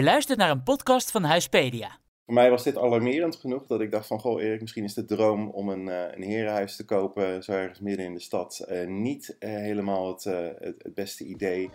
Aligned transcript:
Je 0.00 0.06
luistert 0.06 0.38
naar 0.38 0.50
een 0.50 0.62
podcast 0.62 1.10
van 1.10 1.24
Huispedia. 1.24 1.98
Voor 2.24 2.34
mij 2.34 2.50
was 2.50 2.62
dit 2.62 2.76
alarmerend 2.76 3.36
genoeg 3.36 3.66
dat 3.66 3.80
ik 3.80 3.90
dacht 3.90 4.06
van, 4.06 4.20
goh 4.20 4.42
Erik, 4.42 4.60
misschien 4.60 4.84
is 4.84 4.94
de 4.94 5.04
droom 5.04 5.50
om 5.50 5.68
een, 5.68 5.86
uh, 5.86 6.02
een 6.10 6.22
herenhuis 6.22 6.76
te 6.76 6.84
kopen, 6.84 7.42
zo 7.42 7.52
ergens 7.52 7.80
midden 7.80 8.06
in 8.06 8.14
de 8.14 8.20
stad, 8.20 8.66
uh, 8.68 8.86
niet 8.86 9.36
uh, 9.40 9.50
helemaal 9.50 10.08
het, 10.08 10.24
het, 10.24 10.82
het 10.82 10.94
beste 10.94 11.24
idee. 11.24 11.70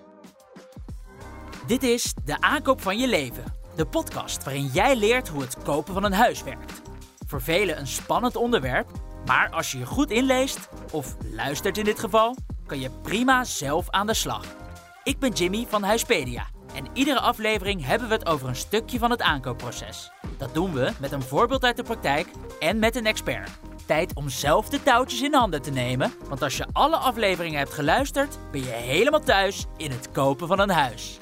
Dit 1.68 1.84
is 1.84 2.14
De 2.26 2.42
Aankoop 2.42 2.82
van 2.82 2.98
Je 2.98 3.08
Leven, 3.08 3.44
de 3.76 3.86
podcast 3.86 4.44
waarin 4.44 4.66
jij 4.66 4.96
leert 4.96 5.28
hoe 5.28 5.42
het 5.42 5.64
kopen 5.64 5.94
van 5.94 6.04
een 6.04 6.14
huis 6.14 6.44
werkt. 6.44 6.82
Voor 7.28 7.42
velen 7.42 7.80
een 7.80 7.88
spannend 7.88 8.36
onderwerp, 8.36 8.88
maar 9.26 9.50
als 9.50 9.72
je 9.72 9.78
je 9.78 9.86
goed 9.86 10.12
inleest, 10.12 10.70
of 10.92 11.16
luistert 11.32 11.78
in 11.78 11.86
dit 11.86 12.00
geval, 12.00 12.36
kan 12.66 12.80
je 12.80 12.90
prima 13.02 13.44
zelf 13.44 13.90
aan 13.90 14.08
de 14.08 14.14
slag. 14.14 14.56
Ik 15.04 15.20
ben 15.20 15.32
Jimmy 15.32 15.66
van 15.70 15.84
Huispedia 15.84 16.54
en 16.76 16.88
iedere 16.94 17.20
aflevering 17.20 17.86
hebben 17.86 18.08
we 18.08 18.14
het 18.14 18.26
over 18.26 18.48
een 18.48 18.56
stukje 18.56 19.00
van 19.00 19.12
het 19.12 19.22
aankoopproces. 19.22 20.12
Dat 20.38 20.54
doen 20.54 20.74
we 20.74 20.92
met 21.00 21.12
een 21.12 21.22
voorbeeld 21.22 21.64
uit 21.64 21.78
de 21.78 21.84
praktijk 21.84 22.28
en 22.60 22.80
met 22.80 22.96
een 22.96 23.06
expert. 23.06 23.50
Tijd 23.86 24.14
om 24.14 24.30
zelf 24.30 24.70
de 24.70 24.84
touwtjes 24.84 25.22
in 25.22 25.34
handen 25.34 25.62
te 25.62 25.72
nemen, 25.72 26.14
want 26.28 26.42
als 26.42 26.58
je 26.58 26.66
alle 26.72 26.98
afleveringen 26.98 27.58
hebt 27.58 27.74
geluisterd, 27.74 28.38
ben 28.52 28.62
je 28.62 28.70
helemaal 28.70 29.20
thuis 29.20 29.66
in 29.78 29.92
het 29.92 30.12
kopen 30.12 30.48
van 30.48 30.60
een 30.60 30.70
huis. 30.70 31.18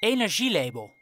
Energielabel. 0.00 0.99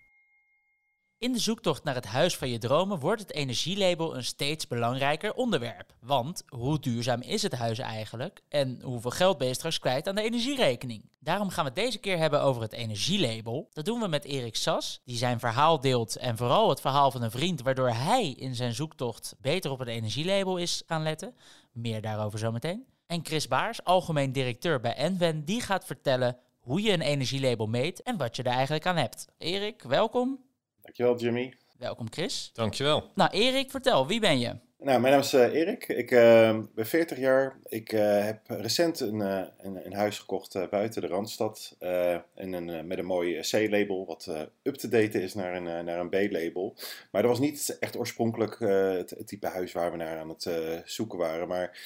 In 1.18 1.32
de 1.32 1.38
zoektocht 1.38 1.84
naar 1.84 1.94
het 1.94 2.06
huis 2.06 2.36
van 2.36 2.48
je 2.48 2.58
dromen 2.58 2.98
wordt 2.98 3.20
het 3.20 3.32
energielabel 3.32 4.16
een 4.16 4.24
steeds 4.24 4.66
belangrijker 4.66 5.34
onderwerp. 5.34 5.94
Want 6.00 6.42
hoe 6.48 6.78
duurzaam 6.78 7.20
is 7.20 7.42
het 7.42 7.52
huis 7.52 7.78
eigenlijk 7.78 8.40
en 8.48 8.80
hoeveel 8.82 9.10
geld 9.10 9.38
ben 9.38 9.48
je 9.48 9.54
straks 9.54 9.78
kwijt 9.78 10.08
aan 10.08 10.14
de 10.14 10.22
energierekening? 10.22 11.10
Daarom 11.18 11.48
gaan 11.48 11.64
we 11.64 11.70
het 11.70 11.80
deze 11.80 11.98
keer 11.98 12.18
hebben 12.18 12.42
over 12.42 12.62
het 12.62 12.72
energielabel. 12.72 13.68
Dat 13.72 13.84
doen 13.84 14.00
we 14.00 14.08
met 14.08 14.24
Erik 14.24 14.56
Sas, 14.56 15.00
die 15.04 15.16
zijn 15.16 15.40
verhaal 15.40 15.80
deelt 15.80 16.16
en 16.16 16.36
vooral 16.36 16.68
het 16.68 16.80
verhaal 16.80 17.10
van 17.10 17.22
een 17.22 17.30
vriend, 17.30 17.62
waardoor 17.62 17.90
hij 17.90 18.30
in 18.30 18.54
zijn 18.54 18.74
zoektocht 18.74 19.34
beter 19.40 19.70
op 19.70 19.78
het 19.78 19.88
energielabel 19.88 20.56
is 20.56 20.82
gaan 20.86 21.02
letten. 21.02 21.34
Meer 21.72 22.00
daarover 22.00 22.38
zometeen. 22.38 22.86
En 23.06 23.24
Chris 23.24 23.48
Baars, 23.48 23.84
algemeen 23.84 24.32
directeur 24.32 24.80
bij 24.80 24.94
Enven, 24.94 25.44
die 25.44 25.60
gaat 25.60 25.84
vertellen 25.84 26.38
hoe 26.58 26.82
je 26.82 26.92
een 26.92 27.00
energielabel 27.00 27.66
meet 27.66 28.02
en 28.02 28.16
wat 28.16 28.36
je 28.36 28.42
er 28.42 28.52
eigenlijk 28.52 28.86
aan 28.86 28.96
hebt. 28.96 29.26
Erik, 29.38 29.82
welkom. 29.82 30.47
Dankjewel, 30.88 31.18
Jimmy. 31.18 31.54
Welkom, 31.78 32.06
Chris. 32.10 32.50
Dankjewel. 32.52 33.10
Nou, 33.14 33.30
Erik, 33.30 33.70
vertel, 33.70 34.06
wie 34.06 34.20
ben 34.20 34.38
je? 34.38 34.56
Nou, 34.78 35.00
mijn 35.00 35.12
naam 35.12 35.20
is 35.22 35.34
uh, 35.34 35.54
Erik. 35.54 35.88
Ik 35.88 36.10
uh, 36.10 36.58
ben 36.74 36.86
40 36.86 37.18
jaar. 37.18 37.58
Ik 37.64 37.92
uh, 37.92 38.24
heb 38.24 38.40
recent 38.46 39.00
een, 39.00 39.20
een, 39.20 39.86
een, 39.86 39.92
huis 39.92 40.18
gekocht 40.18 40.70
buiten 40.70 41.00
de 41.00 41.06
Randstad. 41.06 41.76
en 41.78 42.52
een, 42.52 42.86
met 42.86 42.98
een 42.98 43.04
mooi 43.04 43.40
C-label, 43.40 44.06
wat 44.06 44.30
up-to-date 44.62 45.22
is 45.22 45.34
naar 45.34 45.54
een, 45.54 45.84
naar 45.84 46.00
een 46.00 46.08
B-label. 46.08 46.76
Maar 47.10 47.22
dat 47.22 47.30
was 47.30 47.40
niet 47.40 47.76
echt 47.80 47.96
oorspronkelijk 47.96 48.58
het, 48.58 49.10
het, 49.10 49.26
type 49.26 49.46
huis 49.46 49.72
waar 49.72 49.90
we 49.90 49.96
naar 49.96 50.18
aan 50.18 50.28
het 50.28 50.50
zoeken 50.84 51.18
waren. 51.18 51.48
Maar 51.48 51.78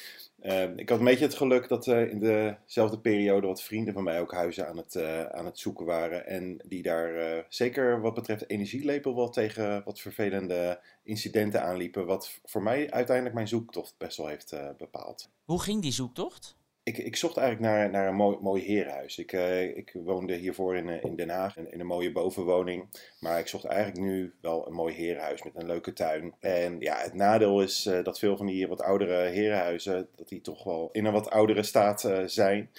uh, 0.43 0.77
ik 0.77 0.89
had 0.89 0.98
een 0.98 1.05
beetje 1.05 1.25
het 1.25 1.35
geluk 1.35 1.69
dat 1.69 1.87
uh, 1.87 2.11
in 2.11 2.19
dezelfde 2.19 2.98
periode 2.98 3.47
wat 3.47 3.62
vrienden 3.62 3.95
van 3.95 4.03
mij 4.03 4.21
ook 4.21 4.33
huizen 4.33 4.69
aan 4.69 4.77
het, 4.77 4.95
uh, 4.95 5.23
aan 5.25 5.45
het 5.45 5.59
zoeken 5.59 5.87
waren. 5.87 6.27
En 6.27 6.61
die 6.65 6.83
daar 6.83 7.45
zeker 7.48 8.01
wat 8.01 8.15
betreft 8.15 8.51
energielepel 8.51 9.15
wel 9.15 9.29
tegen 9.31 9.83
wat 9.85 10.01
vervelende 10.01 10.81
incidenten 11.03 11.63
aanliepen. 11.63 12.07
Wat 12.07 12.41
voor 12.45 12.63
mij 12.63 12.91
uiteindelijk 12.91 13.35
mijn 13.35 13.48
zoektocht 13.48 13.95
best 13.98 14.17
wel 14.17 14.27
heeft 14.27 14.57
bepaald. 14.79 15.31
Hoe 15.45 15.63
ging 15.63 15.83
die 15.83 15.93
zoektocht? 15.93 16.57
Ik, 16.84 16.98
ik 16.98 17.16
zocht 17.16 17.36
eigenlijk 17.36 17.72
naar, 17.72 17.91
naar 17.91 18.08
een 18.08 18.14
mooi, 18.14 18.38
mooi 18.41 18.62
herenhuis. 18.62 19.19
Ik, 19.19 19.33
uh, 19.33 19.77
ik 19.77 19.97
woonde 20.05 20.34
hiervoor 20.34 20.77
in, 20.77 20.89
in 20.89 21.16
Den 21.16 21.28
Haag 21.28 21.56
in, 21.56 21.80
een 21.80 21.86
mooie 21.86 22.12
bovenwoning. 22.12 22.84
Maar 23.20 23.39
ik 23.39 23.48
zocht 23.48 23.64
eigenlijk 23.64 24.00
nu 24.00 24.34
wel 24.41 24.66
een 24.66 24.72
mooi 24.72 24.94
herenhuis 24.94 25.42
met 25.42 25.52
een 25.55 25.67
leuke 25.67 25.92
tuin. 25.92 26.34
En 26.40 26.80
ja, 26.80 26.96
het 26.96 27.14
nadeel 27.14 27.62
is 27.62 27.86
uh, 27.86 28.05
dat 28.05 28.18
veel 28.18 28.36
van 28.36 28.46
die 28.46 28.68
wat 28.68 28.83
oudere 28.83 29.29
herenhuizen, 29.29 30.08
dat 30.17 30.29
die 30.29 30.40
toch 30.40 30.64
wel 30.64 30.89
in 30.92 31.05
een 31.05 31.12
wat 31.12 31.30
oudere 31.30 31.62
staat 31.62 32.11
zijn. 32.27 32.70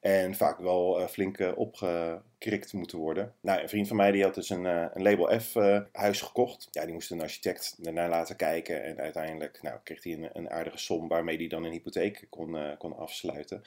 En 0.00 0.34
vaak 0.34 0.58
wel 0.58 1.00
uh, 1.00 1.06
flink 1.06 1.38
uh, 1.38 1.52
opgekrikt 1.54 2.72
moeten 2.72 2.98
worden. 2.98 3.34
Nou, 3.40 3.60
een 3.62 3.68
vriend 3.68 3.88
van 3.88 3.96
mij 3.96 4.12
die 4.12 4.22
had 4.22 4.34
dus 4.34 4.50
een, 4.50 4.64
uh, 4.64 4.86
een 4.94 5.02
Label 5.02 5.40
F 5.40 5.54
huis 5.92 6.20
gekocht. 6.20 6.68
Ja, 6.70 6.84
die 6.84 6.92
moest 6.92 7.10
een 7.10 7.20
architect 7.20 7.78
ernaar 7.82 8.08
laten 8.08 8.36
kijken. 8.36 8.84
En 8.84 9.00
uiteindelijk 9.00 9.62
nou, 9.62 9.78
kreeg 9.84 10.02
hij 10.04 10.12
een, 10.12 10.30
een 10.32 10.50
aardige 10.50 10.78
som 10.78 11.08
waarmee 11.08 11.36
hij 11.36 11.46
dan 11.46 11.64
een 11.64 11.72
hypotheek 11.72 12.26
kon, 12.30 12.76
kon 12.78 12.96
afsluiten. 12.96 13.62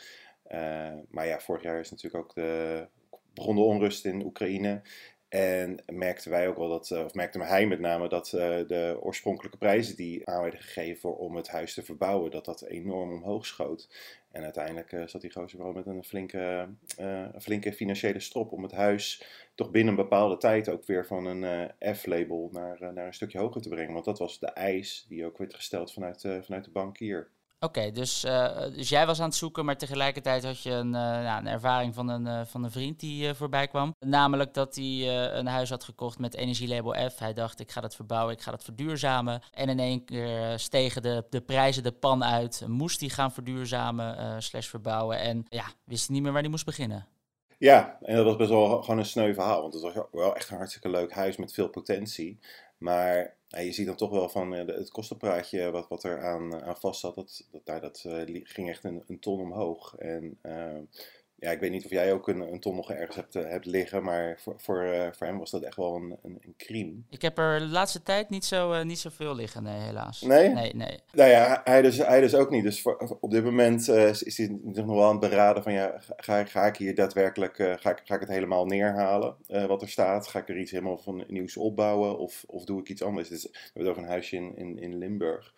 maar 1.09 1.27
ja, 1.27 1.39
vorig 1.39 1.63
jaar 1.63 1.79
is 1.79 1.91
natuurlijk 1.91 2.23
ook 2.23 2.35
de, 2.35 2.85
begon 3.33 3.55
de 3.55 3.61
onrust 3.61 4.05
in 4.05 4.25
Oekraïne. 4.25 4.81
En 5.29 5.83
merkten 5.85 6.31
wij 6.31 6.47
ook 6.47 6.57
wel 6.57 6.69
dat, 6.69 6.91
of 6.91 7.13
merkte 7.13 7.43
hij 7.43 7.67
met 7.67 7.79
name, 7.79 8.09
dat 8.09 8.27
de 8.67 8.97
oorspronkelijke 9.01 9.57
prijzen 9.57 9.95
die 9.95 10.27
aan 10.29 10.41
werden 10.41 10.61
gegeven 10.61 11.17
om 11.17 11.35
het 11.35 11.47
huis 11.47 11.73
te 11.73 11.83
verbouwen, 11.83 12.31
dat 12.31 12.45
dat 12.45 12.61
enorm 12.61 13.11
omhoog 13.11 13.45
schoot. 13.45 13.89
En 14.31 14.43
uiteindelijk 14.43 14.91
uh, 14.91 15.07
zat 15.07 15.21
die 15.21 15.31
gozer 15.31 15.59
wel 15.59 15.71
met 15.71 15.85
een 15.85 16.03
flinke, 16.03 16.69
uh, 16.99 17.27
flinke 17.39 17.73
financiële 17.73 18.19
strop 18.19 18.51
om 18.51 18.63
het 18.63 18.71
huis 18.71 19.25
toch 19.55 19.71
binnen 19.71 19.93
een 19.93 20.03
bepaalde 20.03 20.37
tijd 20.37 20.69
ook 20.69 20.85
weer 20.85 21.05
van 21.05 21.25
een 21.25 21.71
uh, 21.81 21.93
F-label 21.93 22.49
naar, 22.51 22.93
naar 22.93 23.05
een 23.05 23.13
stukje 23.13 23.39
hoger 23.39 23.61
te 23.61 23.69
brengen. 23.69 23.93
Want 23.93 24.05
dat 24.05 24.19
was 24.19 24.39
de 24.39 24.47
eis 24.47 25.05
die 25.09 25.25
ook 25.25 25.37
werd 25.37 25.53
gesteld 25.53 25.93
vanuit, 25.93 26.21
vanuit 26.21 26.63
de 26.63 26.71
bankier. 26.71 27.29
Oké, 27.65 27.91
dus, 27.91 28.25
uh, 28.25 28.57
dus 28.75 28.89
jij 28.89 29.05
was 29.05 29.19
aan 29.19 29.27
het 29.27 29.35
zoeken, 29.35 29.65
maar 29.65 29.77
tegelijkertijd 29.77 30.43
had 30.43 30.61
je 30.61 30.71
een, 30.71 30.87
uh, 30.87 30.91
nou, 30.93 31.39
een 31.39 31.47
ervaring 31.47 31.95
van 31.95 32.09
een, 32.09 32.25
uh, 32.25 32.41
van 32.45 32.63
een 32.63 32.71
vriend 32.71 32.99
die 32.99 33.33
voorbij 33.33 33.67
kwam. 33.67 33.95
Namelijk 33.99 34.53
dat 34.53 34.75
hij 34.75 35.27
een 35.33 35.47
huis 35.47 35.69
had 35.69 35.83
gekocht 35.83 36.19
met 36.19 36.35
energielabel 36.35 37.09
F. 37.09 37.19
Hij 37.19 37.33
dacht, 37.33 37.59
ik 37.59 37.71
ga 37.71 37.81
dat 37.81 37.95
verbouwen, 37.95 38.33
ik 38.33 38.41
ga 38.41 38.51
dat 38.51 38.63
verduurzamen. 38.63 39.41
En 39.51 39.69
in 39.69 39.79
één 39.79 40.05
keer 40.05 40.59
stegen 40.59 41.01
de, 41.01 41.25
de 41.29 41.41
prijzen 41.41 41.83
de 41.83 41.91
pan 41.91 42.23
uit. 42.23 42.63
Moest 42.67 42.99
hij 42.99 43.09
gaan 43.09 43.31
verduurzamen 43.31 44.41
slash 44.43 44.67
verbouwen. 44.67 45.19
En 45.19 45.45
ja, 45.49 45.65
wist 45.83 46.05
hij 46.05 46.15
niet 46.15 46.23
meer 46.23 46.33
waar 46.33 46.41
hij 46.41 46.51
moest 46.51 46.65
beginnen. 46.65 47.07
Ja, 47.57 47.97
en 48.01 48.15
dat 48.15 48.25
was 48.25 48.35
best 48.35 48.49
wel 48.49 48.81
gewoon 48.81 48.99
een 48.99 49.05
sneu 49.05 49.33
verhaal. 49.33 49.61
Want 49.61 49.73
het 49.73 49.83
was 49.83 49.93
wel 50.11 50.35
echt 50.35 50.49
een 50.49 50.57
hartstikke 50.57 50.89
leuk 50.89 51.11
huis 51.11 51.37
met 51.37 51.53
veel 51.53 51.69
potentie. 51.69 52.39
Maar 52.77 53.35
ja, 53.51 53.59
je 53.59 53.71
ziet 53.71 53.85
dan 53.85 53.95
toch 53.95 54.09
wel 54.09 54.29
van 54.29 54.53
uh, 54.53 54.65
het 54.67 54.91
kostenpraatje 54.91 55.71
wat, 55.71 55.87
wat 55.87 56.03
er 56.03 56.23
aan, 56.23 56.63
aan 56.63 56.77
vast 56.77 56.99
zat, 56.99 57.15
dat, 57.15 57.47
dat, 57.51 57.65
daar, 57.65 57.81
dat 57.81 58.03
uh, 58.07 58.41
ging 58.43 58.69
echt 58.69 58.83
een, 58.83 59.03
een 59.07 59.19
ton 59.19 59.39
omhoog. 59.39 59.95
En 59.95 60.37
ja, 61.41 61.51
ik 61.51 61.59
weet 61.59 61.71
niet 61.71 61.85
of 61.85 61.91
jij 61.91 62.13
ook 62.13 62.27
een, 62.27 62.39
een 62.39 62.59
ton 62.59 62.75
nog 62.75 62.91
ergens 62.91 63.15
hebt, 63.15 63.35
uh, 63.35 63.43
hebt 63.43 63.65
liggen, 63.65 64.03
maar 64.03 64.39
voor, 64.39 64.53
voor, 64.57 64.83
uh, 64.83 65.07
voor 65.11 65.27
hem 65.27 65.37
was 65.37 65.51
dat 65.51 65.63
echt 65.63 65.75
wel 65.75 65.95
een, 65.95 66.17
een, 66.23 66.37
een 66.41 66.53
crime. 66.57 66.93
Ik 67.09 67.21
heb 67.21 67.37
er 67.37 67.59
de 67.59 67.65
laatste 67.65 68.03
tijd 68.03 68.29
niet, 68.29 68.45
zo, 68.45 68.73
uh, 68.73 68.83
niet 68.83 68.99
zoveel 68.99 69.35
liggen, 69.35 69.63
nee, 69.63 69.79
helaas. 69.79 70.21
Nee? 70.21 70.49
Nee, 70.49 70.73
nee. 70.75 70.99
Nou 71.11 71.29
ja, 71.29 71.61
hij 71.63 71.81
dus, 71.81 71.97
hij 71.97 72.21
dus 72.21 72.35
ook 72.35 72.49
niet. 72.49 72.63
Dus 72.63 72.81
voor, 72.81 73.17
op 73.19 73.31
dit 73.31 73.43
moment 73.43 73.87
is 73.87 74.37
hij 74.37 74.59
nog 74.61 74.85
wel 74.85 75.03
aan 75.03 75.21
het 75.21 75.29
beraden 75.29 75.63
van, 75.63 75.73
ja, 75.73 76.01
ga, 76.15 76.45
ga 76.45 76.65
ik 76.65 76.77
hier 76.77 76.95
daadwerkelijk, 76.95 77.55
ga, 77.55 77.89
ik, 77.89 78.01
ga 78.03 78.15
ik 78.15 78.19
het 78.19 78.29
helemaal 78.29 78.65
neerhalen, 78.65 79.35
wat 79.47 79.81
er 79.81 79.89
staat? 79.89 80.27
Ga 80.27 80.39
ik 80.39 80.49
er 80.49 80.59
iets 80.59 80.71
helemaal 80.71 80.97
van 80.97 81.23
nieuws 81.27 81.57
opbouwen 81.57 82.17
of, 82.17 82.43
of 82.47 82.63
doe 82.63 82.79
ik 82.79 82.89
iets 82.89 83.03
anders? 83.03 83.29
Dus, 83.29 83.43
we 83.43 83.49
hebben 83.63 83.83
het 83.83 83.91
over 83.91 84.03
een 84.03 84.09
huisje 84.09 84.35
in, 84.35 84.57
in, 84.57 84.79
in 84.79 84.97
Limburg. 84.97 85.53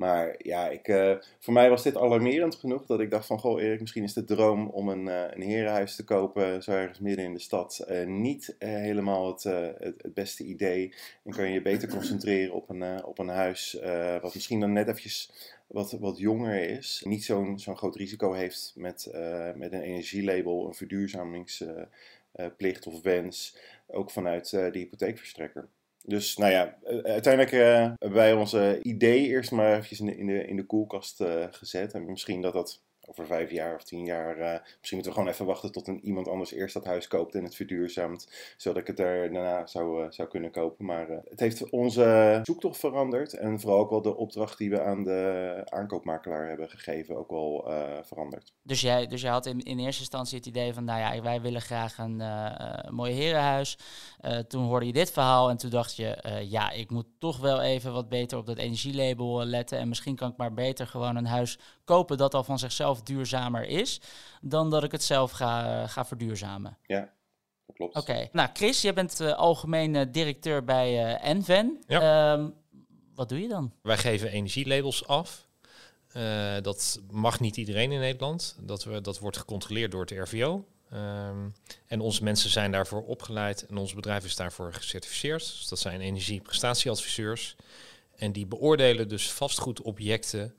Maar 0.00 0.34
ja, 0.38 0.68
ik, 0.68 0.88
uh, 0.88 1.16
voor 1.38 1.52
mij 1.52 1.70
was 1.70 1.82
dit 1.82 1.96
alarmerend 1.96 2.54
genoeg 2.54 2.86
dat 2.86 3.00
ik 3.00 3.10
dacht 3.10 3.26
van, 3.26 3.38
goh 3.38 3.62
Erik, 3.62 3.80
misschien 3.80 4.02
is 4.02 4.12
de 4.12 4.24
droom 4.24 4.68
om 4.68 4.88
een, 4.88 5.06
uh, 5.06 5.24
een 5.30 5.42
herenhuis 5.42 5.96
te 5.96 6.04
kopen, 6.04 6.62
zo 6.62 6.70
ergens 6.70 6.98
midden 6.98 7.24
in 7.24 7.34
de 7.34 7.40
stad, 7.40 7.84
uh, 7.90 8.06
niet 8.06 8.56
helemaal 8.58 9.26
het, 9.26 9.42
het, 9.78 10.14
beste 10.14 10.44
idee. 10.44 10.94
En 11.24 11.32
kan 11.32 11.46
je 11.46 11.52
je 11.52 11.62
beter 11.62 11.88
concentreren 11.88 12.54
op 12.54 12.68
een, 12.68 13.04
op 13.04 13.18
een 13.18 13.28
huis 13.28 13.78
wat 14.22 14.34
misschien 14.34 14.60
dan 14.60 14.72
net 14.72 14.88
eventjes 14.88 15.32
wat, 15.66 15.92
wat 15.92 16.18
jonger 16.18 16.70
is, 16.70 17.02
niet 17.04 17.24
zo'n 17.24 17.58
zo'n 17.58 17.76
groot 17.76 17.96
risico 17.96 18.32
heeft 18.32 18.72
met, 18.76 19.10
met 19.56 19.72
een 19.72 19.82
energielabel, 19.82 20.66
een 20.66 20.74
verduurzamingsplicht 20.74 22.86
of 22.86 23.02
wens, 23.02 23.56
ook 23.86 24.10
vanuit 24.10 24.50
de 24.50 24.70
hypotheekverstrekker. 24.72 25.68
Dus 26.10 26.36
nou 26.36 26.52
ja, 26.52 26.76
uiteindelijk 27.02 27.52
uh, 27.52 27.76
hebben 27.76 28.12
wij 28.12 28.32
onze 28.32 28.78
idee 28.82 29.26
eerst 29.26 29.50
maar 29.50 29.72
eventjes 29.72 30.00
in 30.00 30.06
de, 30.06 30.16
in 30.16 30.26
de, 30.26 30.46
in 30.46 30.56
de 30.56 30.66
koelkast 30.66 31.20
uh, 31.20 31.44
gezet. 31.50 31.92
En 31.92 32.10
misschien 32.10 32.42
dat 32.42 32.52
dat 32.52 32.82
over 33.10 33.26
vijf 33.26 33.50
jaar 33.50 33.74
of 33.74 33.82
tien 33.82 34.04
jaar. 34.04 34.38
Uh, 34.38 34.52
misschien 34.52 34.96
moeten 34.96 35.12
we 35.12 35.12
gewoon 35.12 35.28
even 35.28 35.46
wachten 35.46 35.72
tot 35.72 35.88
een, 35.88 36.04
iemand 36.04 36.28
anders 36.28 36.52
eerst 36.52 36.74
dat 36.74 36.84
huis 36.84 37.08
koopt 37.08 37.34
en 37.34 37.44
het 37.44 37.54
verduurzaamt. 37.54 38.28
Zodat 38.56 38.80
ik 38.80 38.86
het 38.86 38.98
er 38.98 39.32
daarna 39.32 39.66
zou, 39.66 40.04
uh, 40.04 40.10
zou 40.10 40.28
kunnen 40.28 40.50
kopen. 40.50 40.84
Maar 40.84 41.10
uh, 41.10 41.16
het 41.28 41.40
heeft 41.40 41.70
onze 41.70 42.40
zoektocht 42.42 42.78
veranderd. 42.78 43.32
En 43.32 43.60
vooral 43.60 43.78
ook 43.78 43.90
wel 43.90 44.02
de 44.02 44.16
opdracht 44.16 44.58
die 44.58 44.70
we 44.70 44.82
aan 44.82 45.04
de 45.04 45.62
aankoopmakelaar 45.64 46.48
hebben 46.48 46.70
gegeven 46.70 47.16
ook 47.16 47.30
wel 47.30 47.64
veranderd. 48.02 48.52
Dus 48.62 48.80
jij, 48.80 49.06
dus 49.06 49.20
jij 49.20 49.30
had 49.30 49.46
in, 49.46 49.60
in 49.60 49.78
eerste 49.78 50.00
instantie 50.00 50.38
het 50.38 50.46
idee 50.46 50.74
van, 50.74 50.84
nou 50.84 51.00
ja, 51.00 51.22
wij 51.22 51.40
willen 51.40 51.60
graag 51.60 51.98
een 51.98 52.22
mooi 52.90 53.12
herenhuis. 53.12 53.78
toen 54.48 54.64
hoorde 54.64 54.86
je 54.86 54.92
dit 54.92 55.10
verhaal 55.10 55.50
en 55.50 55.56
toen 55.56 55.70
dacht 55.70 55.96
je, 55.96 56.40
ja, 56.48 56.70
ik 56.70 56.90
moet 56.90 57.06
toch 57.18 57.38
wel 57.38 57.60
even 57.60 57.92
wat 57.92 58.08
beter 58.08 58.38
op 58.38 58.46
dat 58.46 58.58
energielabel 58.58 59.44
letten. 59.44 59.78
En 59.78 59.88
misschien 59.88 60.16
kan 60.16 60.30
ik 60.30 60.36
maar 60.36 60.54
beter 60.54 60.86
gewoon 60.86 61.16
een 61.16 61.26
huis 61.26 61.58
kopen 61.84 62.16
dat 62.16 62.34
al 62.34 62.44
van 62.44 62.58
zichzelf 62.58 62.99
duurzamer 63.06 63.66
is, 63.66 64.00
dan 64.40 64.70
dat 64.70 64.84
ik 64.84 64.92
het 64.92 65.02
zelf 65.02 65.30
ga, 65.30 65.86
ga 65.86 66.04
verduurzamen. 66.04 66.78
Ja, 66.86 67.12
klopt. 67.74 67.96
Oké. 67.96 68.28
Nou, 68.32 68.48
Chris, 68.52 68.80
jij 68.80 68.94
bent 68.94 69.20
uh, 69.20 69.32
algemeen 69.32 69.94
uh, 69.94 70.02
directeur 70.10 70.64
bij 70.64 70.92
uh, 70.92 71.24
Enven. 71.24 71.82
Ja. 71.86 72.32
Um, 72.32 72.54
wat 73.14 73.28
doe 73.28 73.40
je 73.40 73.48
dan? 73.48 73.72
Wij 73.82 73.98
geven 73.98 74.30
energielabels 74.30 75.06
af. 75.06 75.48
dat 76.62 77.00
mag 77.10 77.40
niet 77.40 77.56
iedereen 77.56 77.92
in 77.92 78.00
Nederland. 78.00 78.56
Dat, 78.60 78.84
we, 78.84 79.00
dat 79.00 79.18
wordt 79.18 79.36
gecontroleerd 79.36 79.90
door 79.90 80.00
het 80.00 80.10
RVO. 80.10 80.64
Um, 80.92 81.54
en 81.86 82.00
onze 82.00 82.24
mensen 82.24 82.50
zijn 82.50 82.72
daarvoor 82.72 83.02
opgeleid 83.02 83.66
en 83.66 83.76
ons 83.76 83.94
bedrijf 83.94 84.24
is 84.24 84.36
daarvoor 84.36 84.72
gecertificeerd. 84.72 85.40
Dus 85.40 85.68
dat 85.68 85.78
zijn 85.78 86.00
energieprestatieadviseurs. 86.00 87.56
En 88.16 88.32
die 88.32 88.46
beoordelen 88.46 89.08
dus 89.08 89.32
vastgoedobjecten 89.32 90.54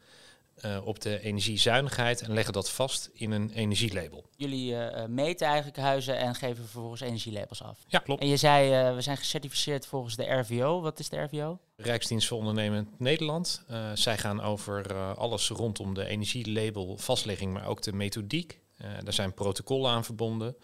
uh, 0.66 0.78
op 0.84 1.02
de 1.02 1.20
energiezuinigheid 1.20 2.22
en 2.22 2.34
leggen 2.34 2.54
dat 2.54 2.72
vast 2.72 3.10
in 3.14 3.32
een 3.32 3.52
energielabel. 3.52 4.26
Jullie 4.36 4.74
uh, 4.74 5.06
meten 5.06 5.48
eigenlijk 5.48 5.78
huizen 5.78 6.18
en 6.18 6.36
geven 6.36 6.64
vervolgens 6.64 7.02
energielabels 7.02 7.64
af. 7.64 7.80
Ja, 7.88 8.00
klopt. 8.00 8.22
En 8.22 8.28
je 8.28 8.38
zei, 8.38 8.90
uh, 8.90 8.96
we 8.96 9.02
zijn 9.02 9.18
gecertificeerd 9.18 9.86
volgens 9.86 10.16
de 10.16 10.34
RVO. 10.34 10.82
Wat 10.82 11.00
is 11.00 11.10
de 11.10 11.22
RVO? 11.22 11.60
Rijksdienst 11.76 12.28
voor 12.28 12.38
Ondernemend 12.38 13.00
Nederland. 13.00 13.64
zij 13.94 14.18
gaan 14.18 14.42
over 14.42 14.94
alles 15.16 15.50
rondom 15.50 15.94
de 15.94 16.06
energielabel 16.06 16.98
vastlegging, 16.98 17.54
maar 17.54 17.66
ook 17.66 17.82
de 17.82 17.94
methodiek. 17.94 18.60
daar 19.04 19.14
zijn 19.14 19.34
protocollen 19.34 19.92
aan 19.92 20.06
verbonden. 20.06 20.56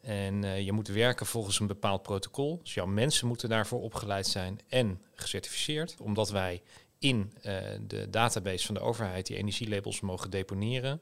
En 0.00 0.64
je 0.64 0.72
moet 0.72 0.88
werken 0.88 1.26
volgens 1.26 1.60
een 1.60 1.66
bepaald 1.66 2.02
protocol. 2.02 2.60
Dus 2.62 2.74
jouw 2.74 2.86
mensen 2.86 3.26
moeten 3.26 3.48
daarvoor 3.48 3.80
opgeleid 3.80 4.26
zijn 4.26 4.60
en 4.68 5.00
gecertificeerd. 5.14 5.94
Omdat 6.00 6.30
wij 6.30 6.62
in 7.02 7.32
uh, 7.36 7.58
de 7.86 8.10
database 8.10 8.66
van 8.66 8.74
de 8.74 8.80
overheid 8.80 9.26
die 9.26 9.36
energielabels 9.36 10.00
mogen 10.00 10.30
deponeren, 10.30 11.00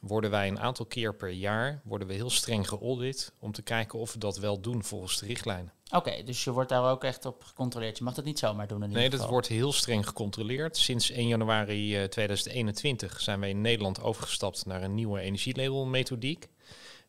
worden 0.00 0.30
wij 0.30 0.48
een 0.48 0.60
aantal 0.60 0.86
keer 0.86 1.14
per 1.14 1.30
jaar 1.30 1.80
worden 1.84 2.08
we 2.08 2.14
heel 2.14 2.30
streng 2.30 2.68
geaudit 2.68 3.32
om 3.38 3.52
te 3.52 3.62
kijken 3.62 3.98
of 3.98 4.12
we 4.12 4.18
dat 4.18 4.36
wel 4.36 4.60
doen 4.60 4.84
volgens 4.84 5.18
de 5.18 5.26
richtlijnen. 5.26 5.72
Oké, 5.86 5.96
okay, 5.96 6.24
dus 6.24 6.44
je 6.44 6.50
wordt 6.50 6.68
daar 6.68 6.90
ook 6.90 7.04
echt 7.04 7.24
op 7.24 7.44
gecontroleerd. 7.44 7.98
Je 7.98 8.04
mag 8.04 8.14
dat 8.14 8.24
niet 8.24 8.38
zomaar 8.38 8.66
doen. 8.66 8.82
In 8.82 8.90
nee, 8.90 9.10
dat 9.10 9.28
wordt 9.28 9.46
heel 9.46 9.72
streng 9.72 10.06
gecontroleerd. 10.06 10.76
Sinds 10.76 11.10
1 11.10 11.28
januari 11.28 12.02
uh, 12.02 12.04
2021 12.04 13.20
zijn 13.20 13.40
wij 13.40 13.48
in 13.48 13.60
Nederland 13.60 14.02
overgestapt 14.02 14.66
naar 14.66 14.82
een 14.82 14.94
nieuwe 14.94 15.20
energielabelmethodiek. 15.20 16.48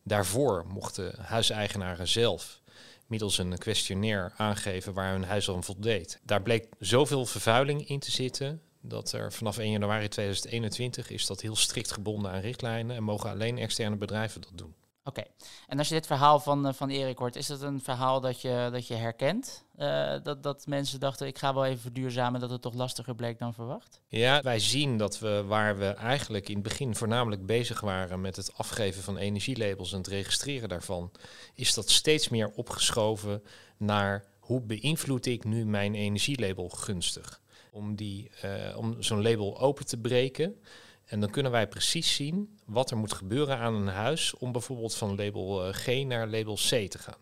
Daarvoor 0.02 0.64
mochten 0.68 1.14
huiseigenaren 1.20 2.08
zelf 2.08 2.62
middels 3.06 3.38
een 3.38 3.58
questionnaire 3.58 4.32
aangeven 4.36 4.92
waar 4.92 5.12
hun 5.12 5.24
huis 5.24 5.50
aan 5.50 5.64
voldeed. 5.64 6.20
Daar 6.22 6.42
bleek 6.42 6.66
zoveel 6.78 7.26
vervuiling 7.26 7.88
in 7.88 7.98
te 7.98 8.10
zitten 8.10 8.60
dat 8.80 9.12
er 9.12 9.32
vanaf 9.32 9.58
1 9.58 9.70
januari 9.70 10.08
2021 10.08 11.10
is 11.10 11.26
dat 11.26 11.40
heel 11.40 11.56
strikt 11.56 11.92
gebonden 11.92 12.30
aan 12.30 12.40
richtlijnen 12.40 12.96
en 12.96 13.02
mogen 13.02 13.30
alleen 13.30 13.58
externe 13.58 13.96
bedrijven 13.96 14.40
dat 14.40 14.52
doen. 14.54 14.74
Oké, 15.06 15.22
en 15.68 15.78
als 15.78 15.88
je 15.88 15.94
dit 15.94 16.06
verhaal 16.06 16.40
van, 16.40 16.66
uh, 16.66 16.72
van 16.72 16.88
Erik 16.88 17.18
hoort, 17.18 17.36
is 17.36 17.46
dat 17.46 17.62
een 17.62 17.80
verhaal 17.80 18.20
dat 18.20 18.40
je, 18.40 18.68
dat 18.72 18.86
je 18.86 18.94
herkent? 18.94 19.64
Uh, 19.78 20.14
dat, 20.22 20.42
dat 20.42 20.66
mensen 20.66 21.00
dachten, 21.00 21.26
ik 21.26 21.38
ga 21.38 21.54
wel 21.54 21.64
even 21.64 21.80
verduurzamen, 21.80 22.40
dat 22.40 22.50
het 22.50 22.62
toch 22.62 22.74
lastiger 22.74 23.14
bleek 23.14 23.38
dan 23.38 23.54
verwacht? 23.54 24.00
Ja, 24.08 24.42
wij 24.42 24.58
zien 24.58 24.98
dat 24.98 25.18
we 25.18 25.44
waar 25.46 25.78
we 25.78 25.86
eigenlijk 25.86 26.48
in 26.48 26.54
het 26.54 26.62
begin 26.62 26.94
voornamelijk 26.94 27.46
bezig 27.46 27.80
waren 27.80 28.20
met 28.20 28.36
het 28.36 28.56
afgeven 28.56 29.02
van 29.02 29.16
energielabels 29.16 29.92
en 29.92 29.98
het 29.98 30.06
registreren 30.06 30.68
daarvan, 30.68 31.10
is 31.54 31.74
dat 31.74 31.90
steeds 31.90 32.28
meer 32.28 32.50
opgeschoven 32.50 33.42
naar 33.76 34.24
hoe 34.38 34.60
beïnvloed 34.60 35.26
ik 35.26 35.44
nu 35.44 35.66
mijn 35.66 35.94
energielabel 35.94 36.68
gunstig? 36.68 37.40
Om, 37.70 37.94
die, 37.94 38.30
uh, 38.44 38.76
om 38.76 39.02
zo'n 39.02 39.22
label 39.22 39.60
open 39.60 39.86
te 39.86 39.96
breken. 39.96 40.60
En 41.04 41.20
dan 41.20 41.30
kunnen 41.30 41.52
wij 41.52 41.68
precies 41.68 42.14
zien 42.14 42.58
wat 42.64 42.90
er 42.90 42.96
moet 42.96 43.12
gebeuren 43.12 43.58
aan 43.58 43.74
een 43.74 43.88
huis 43.88 44.34
om 44.34 44.52
bijvoorbeeld 44.52 44.94
van 44.94 45.16
label 45.16 45.72
G 45.72 45.86
naar 45.86 46.28
label 46.28 46.54
C 46.54 46.68
te 46.90 46.98
gaan. 46.98 47.18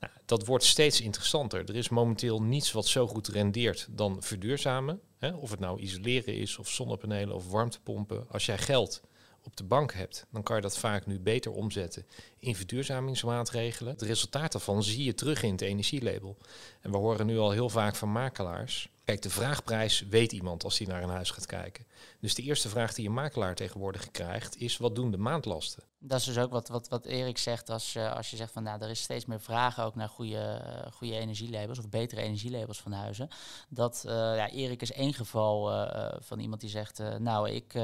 Nou, 0.00 0.12
dat 0.24 0.46
wordt 0.46 0.64
steeds 0.64 1.00
interessanter. 1.00 1.68
Er 1.68 1.76
is 1.76 1.88
momenteel 1.88 2.42
niets 2.42 2.72
wat 2.72 2.86
zo 2.86 3.06
goed 3.06 3.28
rendeert 3.28 3.86
dan 3.90 4.22
verduurzamen. 4.22 5.00
Hè? 5.18 5.32
Of 5.32 5.50
het 5.50 5.60
nou 5.60 5.80
isoleren 5.80 6.34
is, 6.34 6.58
of 6.58 6.68
zonnepanelen 6.68 7.34
of 7.34 7.50
warmtepompen. 7.50 8.26
Als 8.28 8.46
jij 8.46 8.58
geld 8.58 9.00
op 9.44 9.56
de 9.56 9.64
bank 9.64 9.92
hebt, 9.92 10.26
dan 10.30 10.42
kan 10.42 10.56
je 10.56 10.62
dat 10.62 10.78
vaak 10.78 11.06
nu 11.06 11.20
beter 11.20 11.52
omzetten 11.52 12.06
in 12.38 12.56
verduurzamingsmaatregelen. 12.56 13.92
Het 13.92 14.02
resultaat 14.02 14.52
daarvan 14.52 14.82
zie 14.82 15.04
je 15.04 15.14
terug 15.14 15.42
in 15.42 15.52
het 15.52 15.60
energielabel. 15.60 16.36
En 16.80 16.90
we 16.90 16.96
horen 16.96 17.26
nu 17.26 17.38
al 17.38 17.50
heel 17.50 17.68
vaak 17.68 17.96
van 17.96 18.12
makelaars. 18.12 18.88
Kijk, 19.04 19.22
de 19.22 19.30
vraagprijs 19.30 20.00
weet 20.08 20.32
iemand 20.32 20.64
als 20.64 20.78
hij 20.78 20.86
naar 20.86 21.02
een 21.02 21.08
huis 21.08 21.30
gaat 21.30 21.46
kijken. 21.46 21.84
Dus 22.20 22.34
de 22.34 22.42
eerste 22.42 22.68
vraag 22.68 22.94
die 22.94 23.06
een 23.06 23.14
makelaar 23.14 23.54
tegenwoordig 23.54 24.10
krijgt 24.10 24.56
is: 24.56 24.76
wat 24.76 24.94
doen 24.94 25.10
de 25.10 25.16
maandlasten? 25.16 25.82
Dat 25.98 26.18
is 26.18 26.24
dus 26.24 26.38
ook 26.38 26.50
wat, 26.50 26.68
wat, 26.68 26.88
wat 26.88 27.04
Erik 27.04 27.38
zegt 27.38 27.70
als, 27.70 27.94
uh, 27.94 28.16
als 28.16 28.30
je 28.30 28.36
zegt 28.36 28.52
van 28.52 28.62
nou, 28.62 28.82
er 28.82 28.90
is 28.90 29.02
steeds 29.02 29.24
meer 29.26 29.40
vraag 29.40 29.80
ook 29.80 29.94
naar 29.94 30.08
goede, 30.08 30.62
uh, 30.66 30.92
goede 30.92 31.14
energielabels 31.14 31.78
of 31.78 31.88
betere 31.88 32.20
energielabels 32.20 32.80
van 32.80 32.92
huizen. 32.92 33.28
Dat 33.68 34.02
uh, 34.06 34.12
ja, 34.12 34.50
Erik 34.50 34.82
is 34.82 34.92
één 34.92 35.14
geval 35.14 35.88
van 36.20 36.38
iemand 36.38 36.60
die 36.60 36.70
zegt, 36.70 37.02
nou, 37.18 37.50
ik, 37.50 37.74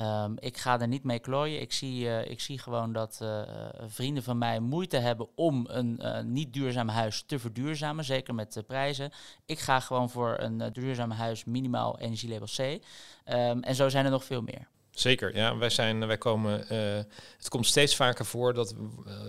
Um, 0.00 0.34
ik 0.38 0.56
ga 0.56 0.80
er 0.80 0.88
niet 0.88 1.04
mee 1.04 1.18
klooien. 1.18 1.60
Ik 1.60 1.72
zie, 1.72 2.04
uh, 2.04 2.30
ik 2.30 2.40
zie 2.40 2.58
gewoon 2.58 2.92
dat 2.92 3.18
uh, 3.22 3.42
vrienden 3.86 4.22
van 4.22 4.38
mij 4.38 4.60
moeite 4.60 4.96
hebben 4.96 5.28
om 5.34 5.66
een 5.68 5.98
uh, 6.02 6.20
niet 6.20 6.52
duurzaam 6.52 6.88
huis 6.88 7.24
te 7.26 7.38
verduurzamen, 7.38 8.04
zeker 8.04 8.34
met 8.34 8.52
de 8.52 8.62
prijzen. 8.62 9.12
Ik 9.46 9.58
ga 9.58 9.80
gewoon 9.80 10.10
voor 10.10 10.36
een 10.38 10.72
duurzaam 10.72 11.10
huis 11.10 11.44
minimaal 11.44 11.98
energielabel 11.98 12.46
C. 12.56 12.58
Um, 12.58 13.62
en 13.62 13.74
zo 13.74 13.88
zijn 13.88 14.04
er 14.04 14.10
nog 14.10 14.24
veel 14.24 14.42
meer. 14.42 14.68
Zeker, 14.90 15.36
ja. 15.36 15.56
Wij, 15.56 15.70
zijn, 15.70 16.06
wij 16.06 16.18
komen, 16.18 16.66
het 17.36 17.48
komt 17.48 17.66
steeds 17.66 17.96
vaker 17.96 18.24
voor 18.24 18.54
dat, 18.54 18.74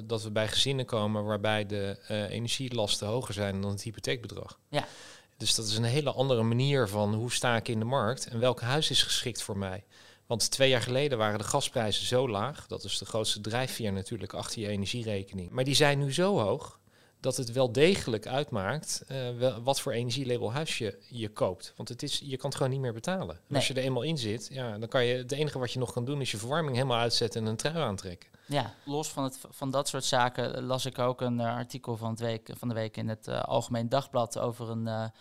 dat 0.04 0.24
we 0.24 0.32
bij 0.32 0.48
gezinnen 0.48 0.86
komen 0.86 1.24
waarbij 1.24 1.66
de 1.66 2.00
energielasten 2.30 3.08
hoger 3.08 3.34
zijn 3.34 3.62
dan 3.62 3.72
het 3.72 3.82
hypotheekbedrag. 3.82 4.60
Ja. 4.70 4.86
Dus 5.38 5.56
dat 5.56 5.66
is 5.66 5.78
een 5.78 5.84
hele 5.84 6.12
andere 6.12 6.44
manier 6.44 6.88
van 6.88 7.14
hoe 7.14 7.32
sta 7.32 7.56
ik 7.56 7.68
in 7.68 7.80
de 7.80 7.86
markt 7.86 8.28
en 8.28 8.40
welk 8.40 8.62
huis 8.62 8.90
is 8.90 9.04
geschikt 9.04 9.42
voor 9.42 9.58
mij. 9.58 9.84
Want 10.30 10.52
twee 10.52 10.70
jaar 10.70 10.82
geleden 10.82 11.18
waren 11.18 11.38
de 11.38 11.44
gasprijzen 11.44 12.06
zo 12.06 12.30
laag. 12.30 12.68
Dat 12.68 12.84
is 12.84 12.98
de 12.98 13.06
grootste 13.06 13.42
drijfveer 13.42 13.94
natuurlijk 13.94 14.34
achter 14.34 14.62
je 14.62 14.68
energierekening. 14.68 15.50
Maar 15.50 15.64
die 15.64 15.76
zijn 15.76 16.00
nu 16.00 16.14
zo 16.14 16.40
hoog 16.40 16.80
dat 17.20 17.38
het 17.38 17.52
wel 17.52 17.72
degelijk 17.72 18.28
uitmaakt 18.28 19.04
uh, 19.12 19.38
wel, 19.38 19.62
wat 19.62 19.82
voor 19.82 19.92
energielabel 19.92 20.52
huis 20.52 20.78
je, 20.78 20.98
je 21.08 21.30
koopt. 21.30 21.74
Want 21.76 21.90
het 21.90 22.04
is, 22.04 22.22
je 22.24 22.38
kan 22.38 22.50
het 22.50 22.58
gewoon 22.58 22.72
niet 22.72 22.82
meer 22.82 22.94
betalen. 22.94 23.40
Nee. 23.48 23.58
Als 23.58 23.68
je 23.68 23.74
er 23.74 23.84
eenmaal 23.84 24.02
in 24.02 24.18
zit, 24.18 24.50
ja, 24.52 24.78
dan 24.78 24.90
kan 24.90 25.06
je 25.06 25.16
het 25.16 25.32
enige 25.32 25.60
wat 25.60 25.72
je 25.72 25.80
nog 25.80 25.94
kan 25.94 26.06
doen 26.06 26.22
is 26.22 26.32
je 26.32 26.38
verwarming 26.38 26.76
helemaal 26.76 27.00
uitzetten 27.00 27.42
en 27.42 27.48
een 27.48 27.56
trui 27.56 27.78
aantrekken. 27.78 28.30
Ja, 28.46 28.74
los 28.86 29.10
van, 29.10 29.24
het, 29.24 29.40
van 29.50 29.72
dat 29.72 29.88
soort 29.88 30.06
zaken 30.06 30.64
las 30.64 30.86
ik 30.86 31.00
ook 31.00 31.22
een 31.22 31.40
uh, 31.40 31.56
artikel 31.56 31.98
van, 31.98 32.10
het 32.10 32.20
week, 32.20 32.50
van 32.58 32.68
de 32.68 32.74
week 32.74 32.98
in 32.98 33.10
het 33.10 33.28
uh, 33.28 33.42
Algemeen 33.42 33.90
Dagblad 33.90 34.38
over 34.38 34.70
een 34.70 35.12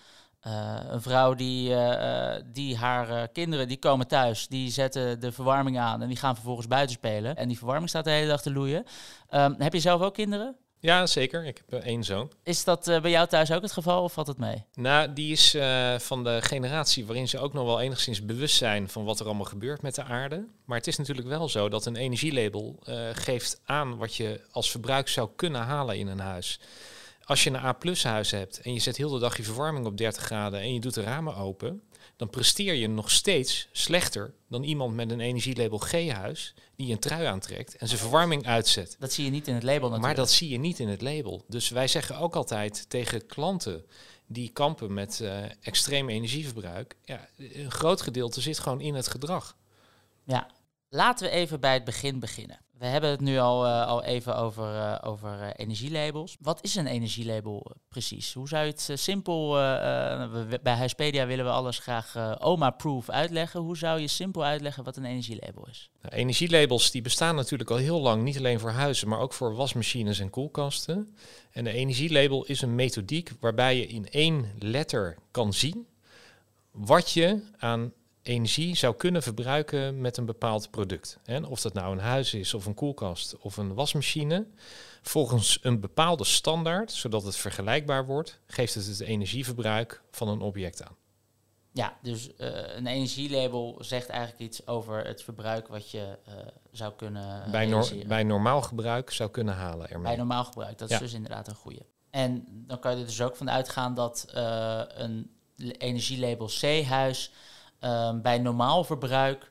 uh, 0.47 0.77
een 0.89 1.03
vrouw 1.03 1.35
die, 1.35 1.71
uh, 1.71 2.35
die 2.53 2.77
haar 2.77 3.11
uh, 3.11 3.23
kinderen, 3.33 3.69
die 3.69 3.79
komen 3.79 4.07
thuis, 4.07 4.49
die 4.49 4.71
zetten 4.71 5.21
de 5.21 5.33
verwarming 5.33 5.79
aan 5.79 6.03
en 6.03 6.09
die 6.09 6.17
gaan 6.17 6.35
vervolgens 6.35 6.67
buiten 6.67 6.97
spelen. 6.97 7.37
En 7.37 7.49
die 7.49 7.57
verwarming 7.57 7.89
staat 7.89 8.05
de 8.05 8.11
hele 8.11 8.29
dag 8.29 8.43
te 8.43 8.53
loeien. 8.53 8.85
Um, 9.31 9.55
heb 9.59 9.73
je 9.73 9.81
zelf 9.81 10.01
ook 10.01 10.15
kinderen? 10.15 10.57
Ja, 10.81 11.07
zeker. 11.07 11.45
Ik 11.45 11.63
heb 11.69 11.83
één 11.83 12.05
zoon. 12.05 12.33
Is 12.43 12.65
dat 12.65 12.85
bij 12.85 13.11
jou 13.11 13.29
thuis 13.29 13.53
ook 13.53 13.63
het 13.63 13.73
geval 13.73 14.03
of 14.03 14.13
valt 14.13 14.27
het 14.27 14.39
mee? 14.39 14.65
Nou, 14.75 15.13
die 15.13 15.33
is 15.33 15.57
van 15.99 16.25
de 16.25 16.39
generatie 16.43 17.07
waarin 17.07 17.29
ze 17.29 17.39
ook 17.39 17.53
nog 17.53 17.65
wel 17.65 17.81
enigszins 17.81 18.25
bewust 18.25 18.57
zijn 18.57 18.89
van 18.89 19.05
wat 19.05 19.21
er 19.21 19.27
allemaal 19.27 19.45
gebeurt 19.45 19.83
met 19.83 19.95
de 19.95 20.05
aarde. 20.05 20.47
Maar 20.65 20.77
het 20.77 20.87
is 20.87 20.97
natuurlijk 20.97 21.29
wel 21.29 21.49
zo 21.49 21.69
dat 21.69 21.87
een 21.87 21.97
energielabel 21.97 22.83
geeft 23.13 23.61
aan 23.65 23.97
wat 23.97 24.15
je 24.15 24.41
als 24.51 24.71
verbruik 24.71 25.09
zou 25.09 25.29
kunnen 25.37 25.63
halen 25.63 25.99
in 25.99 26.07
een 26.07 26.21
huis. 26.21 26.61
Als 27.29 27.45
je 27.45 27.51
een 27.51 27.57
A-plus 27.57 28.05
huis 28.05 28.31
hebt 28.31 28.61
en 28.61 28.73
je 28.73 28.81
zet 28.81 28.97
heel 28.97 29.11
de 29.11 29.19
dag 29.19 29.37
je 29.37 29.43
verwarming 29.43 29.87
op 29.87 29.97
30 29.97 30.23
graden 30.23 30.61
en 30.61 30.75
je 30.75 30.81
doet 30.81 30.95
de 30.95 31.03
ramen 31.03 31.37
open, 31.37 31.83
dan 32.17 32.31
presteer 32.31 32.75
je 32.75 32.89
nog 32.89 33.11
steeds 33.11 33.69
slechter 33.73 34.35
dan 34.49 34.63
iemand 34.63 34.95
met 34.95 35.11
een 35.11 35.21
energielabel 35.21 35.79
G-huis 35.79 36.55
die 36.77 36.93
een 36.93 36.99
trui 36.99 37.25
aantrekt 37.25 37.77
en 37.77 37.89
zijn 37.89 38.01
verwarming 38.01 38.47
uitzet. 38.47 38.97
Dat 38.99 39.13
zie 39.13 39.25
je 39.25 39.31
niet 39.31 39.49
in 39.49 39.55
het 39.55 39.63
label 39.63 39.81
natuurlijk. 39.81 40.07
Maar 40.07 40.15
dat 40.15 40.31
zie 40.31 40.49
je 40.49 40.59
niet 40.59 40.79
in 40.79 40.89
het 40.89 41.03
label. 41.03 41.45
Dus 41.49 41.69
wij 41.69 41.89
zeggen 41.89 42.19
ook 42.19 42.37
altijd 42.37 42.91
tegen 42.91 43.27
klanten 43.27 43.85
die 44.27 44.49
kampen 44.49 44.95
met 44.95 45.21
uh, 45.23 45.45
extreem 45.61 46.09
energieverbruik, 46.09 46.97
ja, 47.05 47.29
een 47.37 47.71
groot 47.71 48.01
gedeelte 48.01 48.41
zit 48.41 48.59
gewoon 48.59 48.81
in 48.81 48.95
het 48.95 49.09
gedrag. 49.09 49.57
Ja, 50.25 50.51
laten 50.89 51.27
we 51.27 51.33
even 51.33 51.61
bij 51.61 51.75
het 51.75 51.85
begin 51.85 52.19
beginnen. 52.19 52.61
We 52.79 52.87
hebben 52.87 53.11
het 53.11 53.21
nu 53.21 53.39
al, 53.39 53.67
uh, 53.67 53.87
al 53.87 54.03
even 54.03 54.37
over, 54.37 54.75
uh, 54.75 54.99
over 55.03 55.39
uh, 55.41 55.49
energielabels. 55.57 56.37
Wat 56.41 56.59
is 56.63 56.75
een 56.75 56.87
energielabel 56.87 57.71
precies? 57.89 58.33
Hoe 58.33 58.49
zou 58.49 58.65
je 58.65 58.71
het 58.71 59.01
simpel... 59.01 59.53
Bij 60.63 60.75
Huispedia 60.75 61.27
willen 61.27 61.45
we 61.45 61.51
alles 61.51 61.79
graag 61.79 62.39
oma-proof 62.41 63.11
uitleggen. 63.11 63.61
Hoe 63.61 63.77
zou 63.77 64.01
je 64.01 64.09
simpel 64.09 64.45
uitleggen 64.45 64.85
wat 64.85 64.97
een 64.97 65.05
energielabel 65.05 65.67
is? 65.71 65.91
Nou, 66.03 66.15
energielabels 66.15 66.91
die 66.91 67.03
bestaan 67.03 67.35
natuurlijk 67.35 67.71
al 67.71 67.77
heel 67.77 68.01
lang, 68.01 68.23
niet 68.23 68.39
alleen 68.39 68.61
voor 68.61 68.71
huizen, 68.71 69.09
maar 69.09 69.21
ook 69.21 69.33
voor 69.33 69.55
wasmachines 69.55 70.19
en 70.19 70.31
koelkasten. 70.31 71.17
En 71.51 71.67
een 71.67 71.73
energielabel 71.73 72.45
is 72.45 72.63
een 72.63 72.75
methodiek 72.75 73.33
waarbij 73.41 73.77
je 73.77 73.87
in 73.87 74.09
één 74.11 74.53
letter 74.59 75.17
kan 75.31 75.53
zien 75.53 75.87
wat 76.71 77.11
je 77.11 77.43
aan 77.59 77.93
energie 78.29 78.77
zou 78.77 78.95
kunnen 78.95 79.23
verbruiken 79.23 80.01
met 80.01 80.17
een 80.17 80.27
bepaald 80.27 80.71
product. 80.71 81.19
En 81.25 81.45
of 81.45 81.61
dat 81.61 81.73
nou 81.73 81.93
een 81.93 81.99
huis 81.99 82.35
is, 82.35 82.55
of 82.55 82.67
een 82.67 82.75
koelkast, 82.75 83.37
of 83.39 83.57
een 83.57 83.75
wasmachine. 83.75 84.47
Volgens 85.03 85.59
een 85.63 85.81
bepaalde 85.81 86.25
standaard, 86.25 86.93
zodat 86.93 87.23
het 87.23 87.37
vergelijkbaar 87.37 88.07
wordt, 88.07 88.41
geeft 88.47 88.75
het 88.75 88.87
het 88.87 89.01
energieverbruik 89.01 90.03
van 90.11 90.29
een 90.29 90.41
object 90.41 90.85
aan. 90.85 90.97
Ja, 91.73 91.99
dus 92.03 92.29
uh, 92.29 92.35
een 92.77 92.87
energielabel 92.87 93.79
zegt 93.81 94.09
eigenlijk 94.09 94.41
iets 94.41 94.67
over 94.67 95.07
het 95.07 95.23
verbruik 95.23 95.69
wat 95.69 95.91
je 95.91 96.19
uh, 96.29 96.35
zou 96.71 96.93
kunnen 96.97 97.51
bij, 97.51 97.67
nor 97.67 97.89
bij 98.07 98.23
normaal 98.23 98.63
gebruik 98.63 99.11
zou 99.11 99.31
kunnen 99.31 99.55
halen 99.55 99.91
ermee. 99.91 100.07
Bij 100.07 100.17
normaal 100.17 100.45
gebruik, 100.45 100.79
dat 100.79 100.91
is 100.91 100.99
dus 100.99 101.13
inderdaad 101.13 101.49
een 101.49 101.55
goede. 101.55 101.87
En 102.11 102.45
dan 102.49 102.79
kan 102.79 102.93
je 102.93 103.01
er 103.01 103.07
dus 103.07 103.23
ook 103.23 103.37
van 103.37 103.51
uitgaan 103.51 103.95
dat 103.95 104.27
uh, 104.35 104.83
een 104.87 105.31
energielabel 105.57 106.47
C-huis 106.47 107.33
bij 108.23 108.39
normaal 108.39 108.85
verbruik 108.85 109.51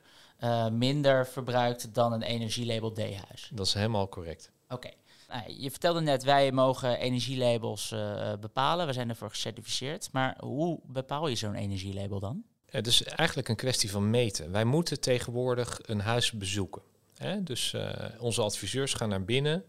minder 0.72 1.26
verbruikt 1.26 1.94
dan 1.94 2.12
een 2.12 2.22
energielabel 2.22 2.92
D-huis. 2.92 3.50
Dat 3.52 3.66
is 3.66 3.74
helemaal 3.74 4.08
correct. 4.08 4.50
Oké. 4.68 4.90
Nou, 5.28 5.42
je 5.60 5.70
vertelde 5.70 6.00
net, 6.00 6.24
wij 6.24 6.52
mogen 6.52 6.98
energielabels 6.98 7.92
uh, 7.92 8.32
bepalen. 8.40 8.86
We 8.86 8.92
zijn 8.92 9.08
ervoor 9.08 9.30
gecertificeerd. 9.30 10.08
Maar 10.12 10.36
hoe 10.40 10.80
bepaal 10.86 11.28
je 11.28 11.34
zo'n 11.34 11.54
energielabel 11.54 12.20
dan? 12.20 12.42
Het 12.70 12.86
is 12.86 13.02
eigenlijk 13.02 13.48
een 13.48 13.56
kwestie 13.56 13.90
van 13.90 14.10
meten. 14.10 14.50
Wij 14.50 14.64
moeten 14.64 15.00
tegenwoordig 15.00 15.78
een 15.82 16.00
huis 16.00 16.32
bezoeken. 16.32 16.82
Hè? 17.16 17.42
Dus 17.42 17.72
uh, 17.72 17.92
onze 18.18 18.42
adviseurs 18.42 18.94
gaan 18.94 19.08
naar 19.08 19.24
binnen, 19.24 19.64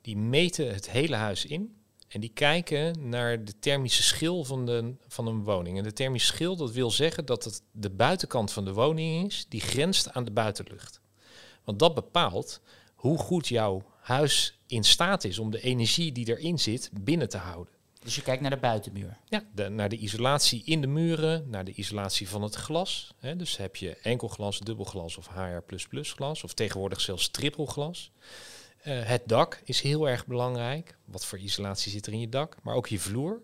die 0.00 0.16
meten 0.16 0.74
het 0.74 0.90
hele 0.90 1.16
huis 1.16 1.44
in. 1.44 1.79
En 2.10 2.20
die 2.20 2.32
kijken 2.34 3.08
naar 3.08 3.44
de 3.44 3.58
thermische 3.58 4.02
schil 4.02 4.44
van, 4.44 4.66
de, 4.66 4.94
van 5.08 5.26
een 5.26 5.44
woning. 5.44 5.78
En 5.78 5.84
de 5.84 5.92
thermische 5.92 6.32
schil, 6.32 6.56
dat 6.56 6.72
wil 6.72 6.90
zeggen 6.90 7.26
dat 7.26 7.44
het 7.44 7.62
de 7.72 7.90
buitenkant 7.90 8.52
van 8.52 8.64
de 8.64 8.72
woning 8.72 9.26
is, 9.26 9.46
die 9.48 9.60
grenst 9.60 10.12
aan 10.12 10.24
de 10.24 10.30
buitenlucht. 10.30 11.00
Want 11.64 11.78
dat 11.78 11.94
bepaalt 11.94 12.60
hoe 12.94 13.18
goed 13.18 13.48
jouw 13.48 13.82
huis 14.00 14.58
in 14.66 14.84
staat 14.84 15.24
is 15.24 15.38
om 15.38 15.50
de 15.50 15.60
energie 15.60 16.12
die 16.12 16.28
erin 16.28 16.58
zit 16.58 16.90
binnen 17.00 17.28
te 17.28 17.36
houden. 17.36 17.74
Dus 17.98 18.14
je 18.14 18.22
kijkt 18.22 18.42
naar 18.42 18.50
de 18.50 18.56
buitenmuur? 18.56 19.16
Ja, 19.28 19.44
de, 19.54 19.68
naar 19.68 19.88
de 19.88 19.96
isolatie 19.96 20.62
in 20.64 20.80
de 20.80 20.86
muren, 20.86 21.50
naar 21.50 21.64
de 21.64 21.72
isolatie 21.72 22.28
van 22.28 22.42
het 22.42 22.54
glas. 22.54 23.14
Hè, 23.18 23.36
dus 23.36 23.56
heb 23.56 23.76
je 23.76 23.96
enkel 23.96 24.28
glas, 24.28 24.58
dubbel 24.58 24.84
glas 24.84 25.16
of 25.16 25.28
HR++ 25.28 25.62
glas, 26.02 26.44
of 26.44 26.54
tegenwoordig 26.54 27.00
zelfs 27.00 27.28
trippelglas. 27.28 28.10
Uh, 28.86 29.02
het 29.02 29.22
dak 29.26 29.60
is 29.64 29.80
heel 29.80 30.08
erg 30.08 30.26
belangrijk. 30.26 30.96
Wat 31.04 31.26
voor 31.26 31.38
isolatie 31.38 31.92
zit 31.92 32.06
er 32.06 32.12
in 32.12 32.20
je 32.20 32.28
dak? 32.28 32.56
Maar 32.62 32.74
ook 32.74 32.86
je 32.86 32.98
vloer. 32.98 33.40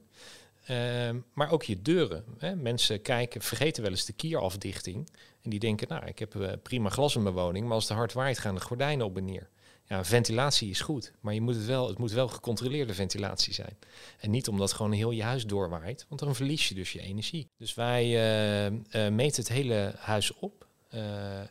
Uh, 0.70 1.10
maar 1.32 1.50
ook 1.50 1.62
je 1.62 1.82
deuren. 1.82 2.24
Hè. 2.38 2.56
Mensen 2.56 3.02
kijken, 3.02 3.40
vergeten 3.40 3.82
wel 3.82 3.92
eens 3.92 4.04
de 4.04 4.12
kierafdichting. 4.12 5.08
En 5.42 5.50
die 5.50 5.58
denken, 5.58 5.88
nou, 5.88 6.06
ik 6.06 6.18
heb 6.18 6.34
uh, 6.34 6.52
prima 6.62 6.88
glas 6.88 7.16
in 7.16 7.22
mijn 7.22 7.34
woning, 7.34 7.64
maar 7.64 7.74
als 7.74 7.86
de 7.86 7.94
hard 7.94 8.12
waait 8.12 8.38
gaan 8.38 8.54
de 8.54 8.60
gordijnen 8.60 9.06
op 9.06 9.16
en 9.16 9.24
neer. 9.24 9.48
Ja, 9.88 10.04
ventilatie 10.04 10.70
is 10.70 10.80
goed, 10.80 11.12
maar 11.20 11.34
je 11.34 11.40
moet 11.40 11.54
het, 11.54 11.66
wel, 11.66 11.88
het 11.88 11.98
moet 11.98 12.12
wel 12.12 12.28
gecontroleerde 12.28 12.94
ventilatie 12.94 13.54
zijn. 13.54 13.76
En 14.18 14.30
niet 14.30 14.48
omdat 14.48 14.72
gewoon 14.72 14.92
heel 14.92 15.10
je 15.10 15.22
huis 15.22 15.46
doorwaait, 15.46 16.06
want 16.08 16.20
dan 16.20 16.34
verlies 16.34 16.68
je 16.68 16.74
dus 16.74 16.92
je 16.92 17.00
energie. 17.00 17.48
Dus 17.58 17.74
wij 17.74 18.04
uh, 18.06 19.08
meten 19.08 19.42
het 19.42 19.52
hele 19.52 19.94
huis 19.98 20.34
op. 20.34 20.66
Uh, 20.94 21.00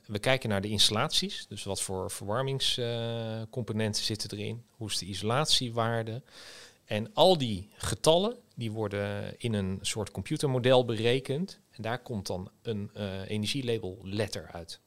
we 0.06 0.20
kijken 0.20 0.50
naar 0.50 0.62
de 0.62 0.70
installaties, 0.70 1.48
dus 1.48 1.64
wat 1.64 1.82
voor 1.82 2.12
verwarmingscomponenten 2.12 4.04
zitten 4.04 4.38
erin, 4.38 4.66
hoe 4.70 4.90
is 4.90 4.98
de 4.98 5.06
isolatiewaarde. 5.06 6.22
En 6.86 7.14
al 7.14 7.38
die 7.38 7.70
getallen 7.78 8.38
die 8.56 8.72
worden 8.72 9.40
in 9.40 9.54
een 9.54 9.80
soort 9.82 10.12
computermodel 10.12 10.86
berekend. 10.86 11.60
En 11.72 11.82
daar 11.82 12.00
komt 12.00 12.28
dan 12.28 12.52
een 12.62 12.92
energielabel 13.28 14.00
letter 14.04 14.50
uit. 14.52 14.80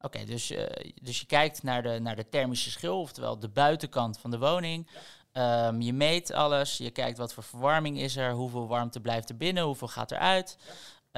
Oké, 0.00 0.24
dus, 0.24 0.50
uh, 0.50 0.62
dus 1.02 1.20
je 1.20 1.26
kijkt 1.26 1.62
naar 1.62 1.82
de, 1.82 1.98
naar 1.98 2.16
de 2.16 2.28
thermische 2.28 2.70
schil, 2.70 3.00
oftewel 3.00 3.38
de 3.38 3.48
buitenkant 3.48 4.18
van 4.18 4.30
de 4.30 4.38
woning. 4.38 4.88
Um, 5.32 5.80
je 5.80 5.92
meet 5.92 6.32
alles, 6.32 6.76
je 6.76 6.90
kijkt 6.90 7.18
wat 7.18 7.32
voor 7.32 7.42
verwarming 7.42 7.98
is 7.98 8.16
er, 8.16 8.32
hoeveel 8.32 8.66
warmte 8.66 9.00
blijft 9.00 9.28
er 9.28 9.36
binnen, 9.36 9.64
hoeveel 9.64 9.88
gaat 9.88 10.10
eruit. 10.10 10.56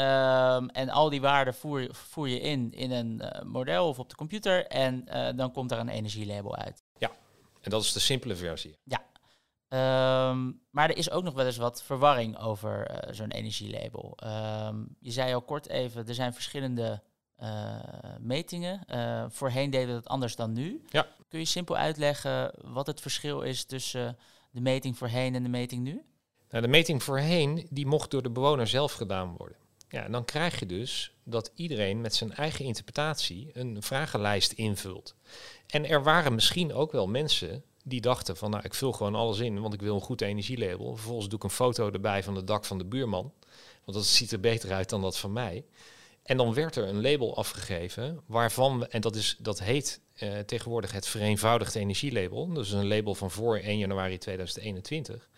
Um, 0.00 0.68
en 0.68 0.88
al 0.88 1.08
die 1.10 1.20
waarden 1.20 1.54
voer, 1.54 1.88
voer 1.92 2.28
je 2.28 2.40
in 2.40 2.72
in 2.72 2.90
een 2.90 3.22
uh, 3.22 3.42
model 3.42 3.88
of 3.88 3.98
op 3.98 4.08
de 4.08 4.14
computer 4.14 4.66
en 4.66 5.04
uh, 5.08 5.28
dan 5.36 5.52
komt 5.52 5.68
daar 5.68 5.78
een 5.78 5.88
energielabel 5.88 6.56
uit. 6.56 6.82
Ja, 6.98 7.10
en 7.60 7.70
dat 7.70 7.82
is 7.82 7.92
de 7.92 8.00
simpele 8.00 8.36
versie. 8.36 8.78
Ja. 8.84 9.02
Um, 10.30 10.60
maar 10.70 10.90
er 10.90 10.96
is 10.96 11.10
ook 11.10 11.22
nog 11.22 11.34
wel 11.34 11.46
eens 11.46 11.56
wat 11.56 11.82
verwarring 11.82 12.38
over 12.38 13.04
zo'n 13.10 13.30
energielabel. 13.30 14.16
je 15.00 15.10
zei 15.10 15.34
al 15.34 15.42
kort 15.42 15.68
even, 15.68 16.08
er 16.08 16.14
zijn 16.14 16.34
verschillende 16.34 17.02
metingen. 18.18 18.80
Voorheen 19.30 19.70
deden 19.70 19.88
we 19.88 19.94
dat 19.94 20.08
anders 20.08 20.36
dan 20.36 20.52
nu. 20.52 20.82
Ja. 20.88 21.06
Kun 21.28 21.38
je 21.38 21.44
simpel 21.44 21.76
uitleggen 21.76 22.52
wat 22.64 22.86
het 22.86 23.00
verschil 23.00 23.40
is 23.40 23.64
tussen 23.64 24.18
de 24.50 24.60
meting 24.60 24.98
voorheen 24.98 25.34
en 25.34 25.42
de 25.42 25.48
meting 25.48 25.82
nu? 25.82 26.04
Nou, 26.50 26.62
de 26.62 26.68
meting 26.68 27.02
voorheen 27.02 27.66
die 27.70 27.86
mocht 27.86 28.10
door 28.10 28.22
de 28.22 28.30
bewoner 28.30 28.66
zelf 28.66 28.92
gedaan 28.92 29.36
worden. 29.36 29.56
Ja, 29.90 30.04
en 30.04 30.12
dan 30.12 30.24
krijg 30.24 30.58
je 30.58 30.66
dus 30.66 31.12
dat 31.24 31.52
iedereen 31.54 32.00
met 32.00 32.14
zijn 32.14 32.34
eigen 32.34 32.64
interpretatie 32.64 33.50
een 33.52 33.82
vragenlijst 33.82 34.52
invult. 34.52 35.14
En 35.66 35.88
er 35.88 36.02
waren 36.02 36.34
misschien 36.34 36.72
ook 36.72 36.92
wel 36.92 37.06
mensen 37.06 37.64
die 37.84 38.00
dachten 38.00 38.36
van 38.36 38.50
nou 38.50 38.64
ik 38.64 38.74
vul 38.74 38.92
gewoon 38.92 39.14
alles 39.14 39.38
in, 39.38 39.60
want 39.60 39.74
ik 39.74 39.80
wil 39.80 39.94
een 39.94 40.00
goed 40.00 40.20
energielabel. 40.20 40.94
Vervolgens 40.94 41.28
doe 41.28 41.38
ik 41.38 41.44
een 41.44 41.50
foto 41.50 41.90
erbij 41.90 42.22
van 42.22 42.34
het 42.34 42.46
dak 42.46 42.64
van 42.64 42.78
de 42.78 42.84
buurman, 42.84 43.32
want 43.84 43.96
dat 43.96 44.06
ziet 44.06 44.32
er 44.32 44.40
beter 44.40 44.72
uit 44.72 44.88
dan 44.88 45.00
dat 45.00 45.18
van 45.18 45.32
mij. 45.32 45.64
En 46.22 46.36
dan 46.36 46.54
werd 46.54 46.76
er 46.76 46.88
een 46.88 47.00
label 47.00 47.36
afgegeven 47.36 48.20
waarvan 48.26 48.78
we, 48.78 48.86
en 48.86 49.00
dat, 49.00 49.16
is, 49.16 49.36
dat 49.38 49.60
heet 49.60 50.00
uh, 50.22 50.38
tegenwoordig 50.38 50.92
het 50.92 51.06
vereenvoudigd 51.06 51.74
energielabel. 51.74 52.52
Dus 52.52 52.70
een 52.70 52.88
label 52.88 53.14
van 53.14 53.30
voor 53.30 53.58
1 53.58 53.78
januari 53.78 54.18
2021. 54.18 55.28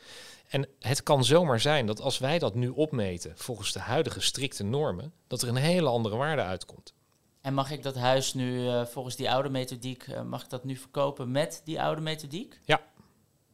En 0.53 0.69
het 0.79 1.03
kan 1.03 1.25
zomaar 1.25 1.61
zijn 1.61 1.87
dat 1.87 2.01
als 2.01 2.19
wij 2.19 2.39
dat 2.39 2.55
nu 2.55 2.69
opmeten 2.69 3.33
volgens 3.37 3.73
de 3.73 3.79
huidige 3.79 4.21
strikte 4.21 4.65
normen, 4.65 5.13
dat 5.27 5.43
er 5.43 5.49
een 5.49 5.57
hele 5.57 5.89
andere 5.89 6.17
waarde 6.17 6.43
uitkomt. 6.43 6.95
En 7.41 7.55
mag 7.55 7.71
ik 7.71 7.83
dat 7.83 7.97
huis 7.97 8.35
nu 8.35 8.63
uh, 8.63 8.85
volgens 8.85 9.17
die 9.17 9.31
oude 9.31 9.49
methodiek, 9.49 10.07
uh, 10.07 10.23
mag 10.23 10.43
ik 10.43 10.51
dat 10.51 10.65
nu 10.65 10.77
verkopen 10.77 11.31
met 11.31 11.63
die 11.65 11.83
oude 11.83 12.01
methodiek? 12.01 12.61
Ja. 12.65 12.81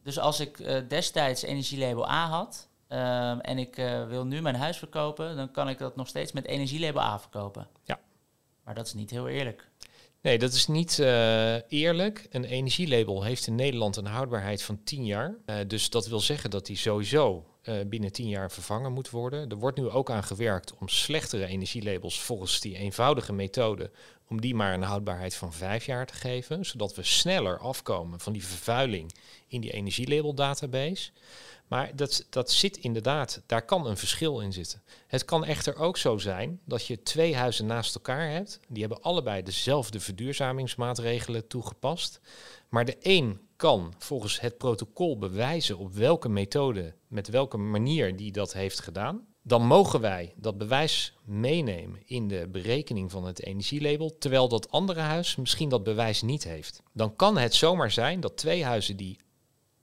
Dus 0.03 0.19
als 0.19 0.39
ik 0.39 0.57
destijds 0.89 1.41
energielabel 1.41 2.09
A 2.09 2.27
had, 2.27 2.67
Um, 2.91 3.39
en 3.39 3.57
ik 3.57 3.75
wil 4.07 4.25
nu 4.25 4.41
mijn 4.41 4.55
huis 4.55 4.77
verkopen, 4.77 5.35
dan 5.35 5.51
kan 5.51 5.69
ik 5.69 5.77
dat 5.77 5.95
nog 5.95 6.07
steeds 6.07 6.31
met 6.31 6.45
energielabel 6.45 7.01
A 7.01 7.19
verkopen. 7.19 7.67
Ja. 7.83 7.99
Maar 8.63 8.75
dat 8.75 8.85
is 8.85 8.93
niet 8.93 9.09
heel 9.09 9.27
eerlijk. 9.27 9.68
Nee, 10.21 10.37
dat 10.37 10.53
is 10.53 10.67
niet 10.67 10.97
uh, 10.97 11.71
eerlijk. 11.71 12.27
Een 12.29 12.43
energielabel 12.43 13.23
heeft 13.23 13.47
in 13.47 13.55
Nederland 13.55 13.95
een 13.95 14.05
houdbaarheid 14.05 14.63
van 14.63 14.83
10 14.83 15.05
jaar. 15.05 15.37
Uh, 15.45 15.55
dus 15.67 15.89
dat 15.89 16.07
wil 16.07 16.19
zeggen 16.19 16.49
dat 16.49 16.65
die 16.65 16.77
sowieso 16.77 17.43
binnen 17.87 18.11
10 18.11 18.27
jaar 18.27 18.51
vervangen 18.51 18.93
moet 18.93 19.09
worden. 19.09 19.49
Er 19.49 19.57
wordt 19.57 19.77
nu 19.77 19.89
ook 19.89 20.11
aan 20.11 20.23
gewerkt 20.23 20.73
om 20.79 20.87
slechtere 20.87 21.45
energielabels 21.45 22.21
volgens 22.21 22.59
die 22.59 22.77
eenvoudige 22.77 23.33
methode, 23.33 23.91
om 24.27 24.41
die 24.41 24.55
maar 24.55 24.73
een 24.73 24.81
houdbaarheid 24.81 25.35
van 25.35 25.53
5 25.53 25.85
jaar 25.85 26.05
te 26.05 26.13
geven, 26.13 26.65
zodat 26.65 26.95
we 26.95 27.03
sneller 27.03 27.59
afkomen 27.59 28.19
van 28.19 28.33
die 28.33 28.45
vervuiling 28.45 29.11
in 29.47 29.61
die 29.61 29.71
energielabeldatabase. 29.71 31.11
Maar 31.69 31.95
dat, 31.95 32.25
dat 32.29 32.51
zit 32.51 32.77
inderdaad, 32.77 33.41
daar 33.45 33.65
kan 33.65 33.85
een 33.87 33.97
verschil 33.97 34.39
in 34.39 34.53
zitten. 34.53 34.81
Het 35.07 35.25
kan 35.25 35.45
echter 35.45 35.75
ook 35.75 35.97
zo 35.97 36.17
zijn 36.17 36.59
dat 36.65 36.85
je 36.85 37.03
twee 37.03 37.35
huizen 37.35 37.65
naast 37.65 37.95
elkaar 37.95 38.31
hebt. 38.31 38.59
Die 38.67 38.81
hebben 38.81 39.01
allebei 39.01 39.43
dezelfde 39.43 39.99
verduurzamingsmaatregelen 39.99 41.47
toegepast. 41.47 42.19
Maar 42.69 42.85
de 42.85 42.97
een 42.99 43.39
kan 43.55 43.93
volgens 43.97 44.39
het 44.39 44.57
protocol 44.57 45.17
bewijzen 45.17 45.77
op 45.77 45.93
welke 45.93 46.29
methode, 46.29 46.95
met 47.07 47.27
welke 47.27 47.57
manier 47.57 48.15
die 48.15 48.31
dat 48.31 48.53
heeft 48.53 48.79
gedaan. 48.79 49.27
Dan 49.41 49.65
mogen 49.65 50.01
wij 50.01 50.33
dat 50.35 50.57
bewijs 50.57 51.17
meenemen 51.23 52.01
in 52.05 52.27
de 52.27 52.47
berekening 52.51 53.11
van 53.11 53.25
het 53.25 53.43
energielabel, 53.43 54.17
terwijl 54.17 54.47
dat 54.47 54.71
andere 54.71 54.99
huis 54.99 55.35
misschien 55.35 55.69
dat 55.69 55.83
bewijs 55.83 56.21
niet 56.21 56.43
heeft. 56.43 56.81
Dan 56.93 57.15
kan 57.15 57.37
het 57.37 57.53
zomaar 57.53 57.91
zijn 57.91 58.19
dat 58.19 58.37
twee 58.37 58.63
huizen 58.63 58.97
die 58.97 59.19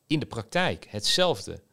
in 0.06 0.18
de 0.18 0.26
praktijk 0.26 0.86
hetzelfde 0.90 1.64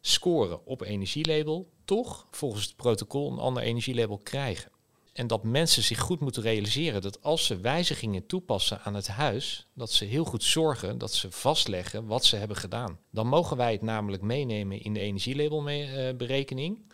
scoren 0.00 0.66
op 0.66 0.82
energielabel, 0.82 1.70
toch 1.84 2.26
volgens 2.30 2.64
het 2.64 2.76
protocol 2.76 3.32
een 3.32 3.38
ander 3.38 3.62
energielabel 3.62 4.18
krijgen. 4.18 4.70
En 5.12 5.26
dat 5.26 5.44
mensen 5.44 5.82
zich 5.82 5.98
goed 5.98 6.20
moeten 6.20 6.42
realiseren 6.42 7.02
dat 7.02 7.22
als 7.22 7.46
ze 7.46 7.60
wijzigingen 7.60 8.26
toepassen 8.26 8.80
aan 8.80 8.94
het 8.94 9.08
huis, 9.08 9.66
dat 9.74 9.92
ze 9.92 10.04
heel 10.04 10.24
goed 10.24 10.42
zorgen 10.42 10.98
dat 10.98 11.14
ze 11.14 11.30
vastleggen 11.30 12.06
wat 12.06 12.24
ze 12.24 12.36
hebben 12.36 12.56
gedaan. 12.56 12.98
Dan 13.10 13.26
mogen 13.26 13.56
wij 13.56 13.72
het 13.72 13.82
namelijk 13.82 14.22
meenemen 14.22 14.82
in 14.82 14.94
de 14.94 15.00
energielabelberekening. 15.00 16.92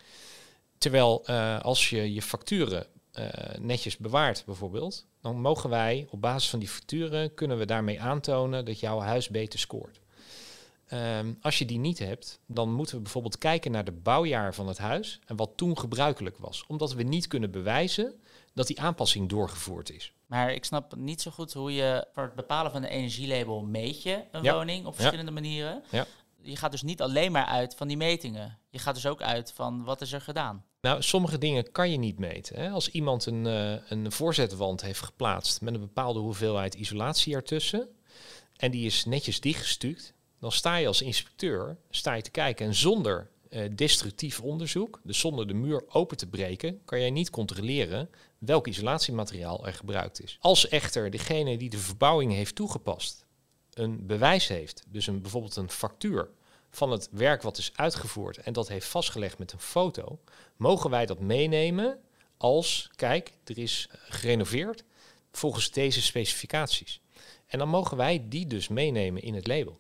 Terwijl 0.79 1.25
uh, 1.31 1.61
als 1.61 1.91
je 1.91 2.13
je 2.13 2.23
facturen 2.23 2.87
uh, 3.19 3.29
netjes 3.59 3.97
bewaart 3.97 4.43
bijvoorbeeld, 4.47 5.07
dan 5.21 5.41
mogen 5.41 5.71
wij 5.71 6.07
op 6.11 6.21
basis 6.21 6.51
van 6.51 6.59
die 6.59 6.69
facturen 6.69 7.35
kunnen 7.35 7.59
we 7.59 7.65
daarmee 7.65 8.01
aantonen 8.01 8.65
dat 8.65 8.81
jouw 8.81 8.99
huis 8.99 9.29
beter 9.29 9.59
scoort. 9.59 10.01
Um, 10.93 11.39
als 11.41 11.59
je 11.59 11.65
die 11.65 11.79
niet 11.79 11.99
hebt, 11.99 12.41
dan 12.47 12.73
moeten 12.73 12.97
we 12.97 13.03
bijvoorbeeld 13.03 13.39
kijken 13.39 13.71
naar 13.71 13.85
de 13.85 13.93
bouwjaar 13.93 14.55
van 14.55 14.69
het 14.69 14.79
huis 14.79 15.21
en 15.27 15.37
wat 15.37 15.51
toen 15.57 15.79
gebruikelijk 15.79 16.39
was. 16.39 16.65
Omdat 16.67 16.93
we 16.95 17.03
niet 17.03 17.27
kunnen 17.27 17.51
bewijzen 17.51 18.15
dat 18.55 18.67
die 18.67 18.81
aanpassing 18.81 19.29
doorgevoerd 19.29 19.91
is. 19.91 20.13
Maar 20.27 20.53
ik 20.53 20.65
snap 20.65 20.97
niet 20.97 21.21
zo 21.23 21.31
goed 21.31 21.53
hoe 21.53 21.73
je 21.75 22.07
voor 22.13 22.23
het 22.23 22.35
bepalen 22.35 22.73
van 22.73 22.83
een 22.83 22.89
energielabel 22.89 23.63
meet 23.63 24.03
je 24.03 24.25
een 24.31 24.43
Ja. 24.43 24.55
woning 24.55 24.87
op 24.87 24.95
verschillende 24.95 25.31
manieren. 25.31 25.83
Ja. 25.91 26.07
Je 26.43 26.57
gaat 26.57 26.71
dus 26.71 26.83
niet 26.83 27.03
alleen 27.03 27.33
maar 27.33 27.45
uit 27.47 27.75
van 27.75 27.89
die 27.89 27.97
metingen. 27.97 28.59
Je 28.71 28.79
gaat 28.79 28.95
dus 28.95 29.07
ook 29.07 29.23
uit 29.23 29.53
van 29.53 29.85
wat 29.85 30.01
is 30.01 30.13
er 30.13 30.21
gedaan. 30.21 30.65
Nou, 30.81 31.03
sommige 31.03 31.39
dingen 31.39 31.73
kan 31.73 31.91
je 31.91 31.97
niet 31.99 32.19
meten. 32.19 32.57
Hè? 32.61 32.71
Als 32.71 32.89
iemand 32.89 33.27
een, 33.27 33.47
eh, 33.47 33.91
een 33.91 34.13
voorzetwand 34.13 34.83
heeft 34.83 35.01
geplaatst 35.03 35.61
met 35.61 35.75
een 35.75 35.81
bepaalde 35.81 36.19
hoeveelheid 36.21 36.75
isolatie 36.75 37.35
ertussen 37.35 37.89
en 38.57 38.71
die 38.71 38.87
is 38.87 39.05
netjes 39.05 39.41
dichtgestuukt, 39.41 40.15
dan 40.41 40.53
sta 40.53 40.77
je 40.77 40.87
als 40.87 41.03
inspecteur 41.03 41.77
sta 41.91 42.15
je 42.15 42.23
te 42.23 42.31
kijken 42.31 42.67
en 42.67 42.75
zonder 42.75 43.31
eh, 43.49 43.71
destructief 43.73 44.41
onderzoek, 44.41 45.01
dus 45.05 45.19
zonder 45.19 45.47
de 45.49 45.55
muur 45.55 45.85
open 45.89 46.17
te 46.17 46.27
breken, 46.27 46.81
kan 46.85 47.01
jij 47.01 47.11
niet 47.11 47.31
controleren 47.31 48.11
welk 48.39 48.67
isolatiemateriaal 48.67 49.67
er 49.67 49.75
gebruikt 49.75 50.23
is. 50.23 50.39
Als 50.41 50.69
echter 50.69 51.11
degene 51.11 51.57
die 51.59 51.71
de 51.71 51.79
verbouwing 51.79 52.33
heeft 52.33 52.55
toegepast 52.55 53.25
een 53.73 54.07
bewijs 54.07 54.49
heeft, 54.49 54.85
dus 54.89 55.07
een, 55.07 55.23
bijvoorbeeld 55.23 55.57
een 55.57 55.71
factuur 55.71 56.29
van 56.71 56.91
het 56.91 57.09
werk 57.11 57.43
wat 57.43 57.59
is 57.59 57.73
uitgevoerd 57.75 58.37
en 58.37 58.53
dat 58.53 58.69
heeft 58.69 58.87
vastgelegd 58.87 59.39
met 59.39 59.53
een 59.53 59.61
foto, 59.61 60.19
mogen 60.57 60.91
wij 60.91 61.07
dat 61.07 61.21
meenemen 61.21 61.99
als, 62.37 62.91
kijk, 62.95 63.33
er 63.45 63.59
is 63.59 63.89
gerenoveerd 64.09 64.85
volgens 65.33 65.71
deze 65.71 66.03
specificaties. 66.03 67.01
En 67.47 67.59
dan 67.59 67.69
mogen 67.69 67.97
wij 67.97 68.27
die 68.29 68.47
dus 68.47 68.69
meenemen 68.69 69.23
in 69.23 69.35
het 69.35 69.47
label. 69.47 69.79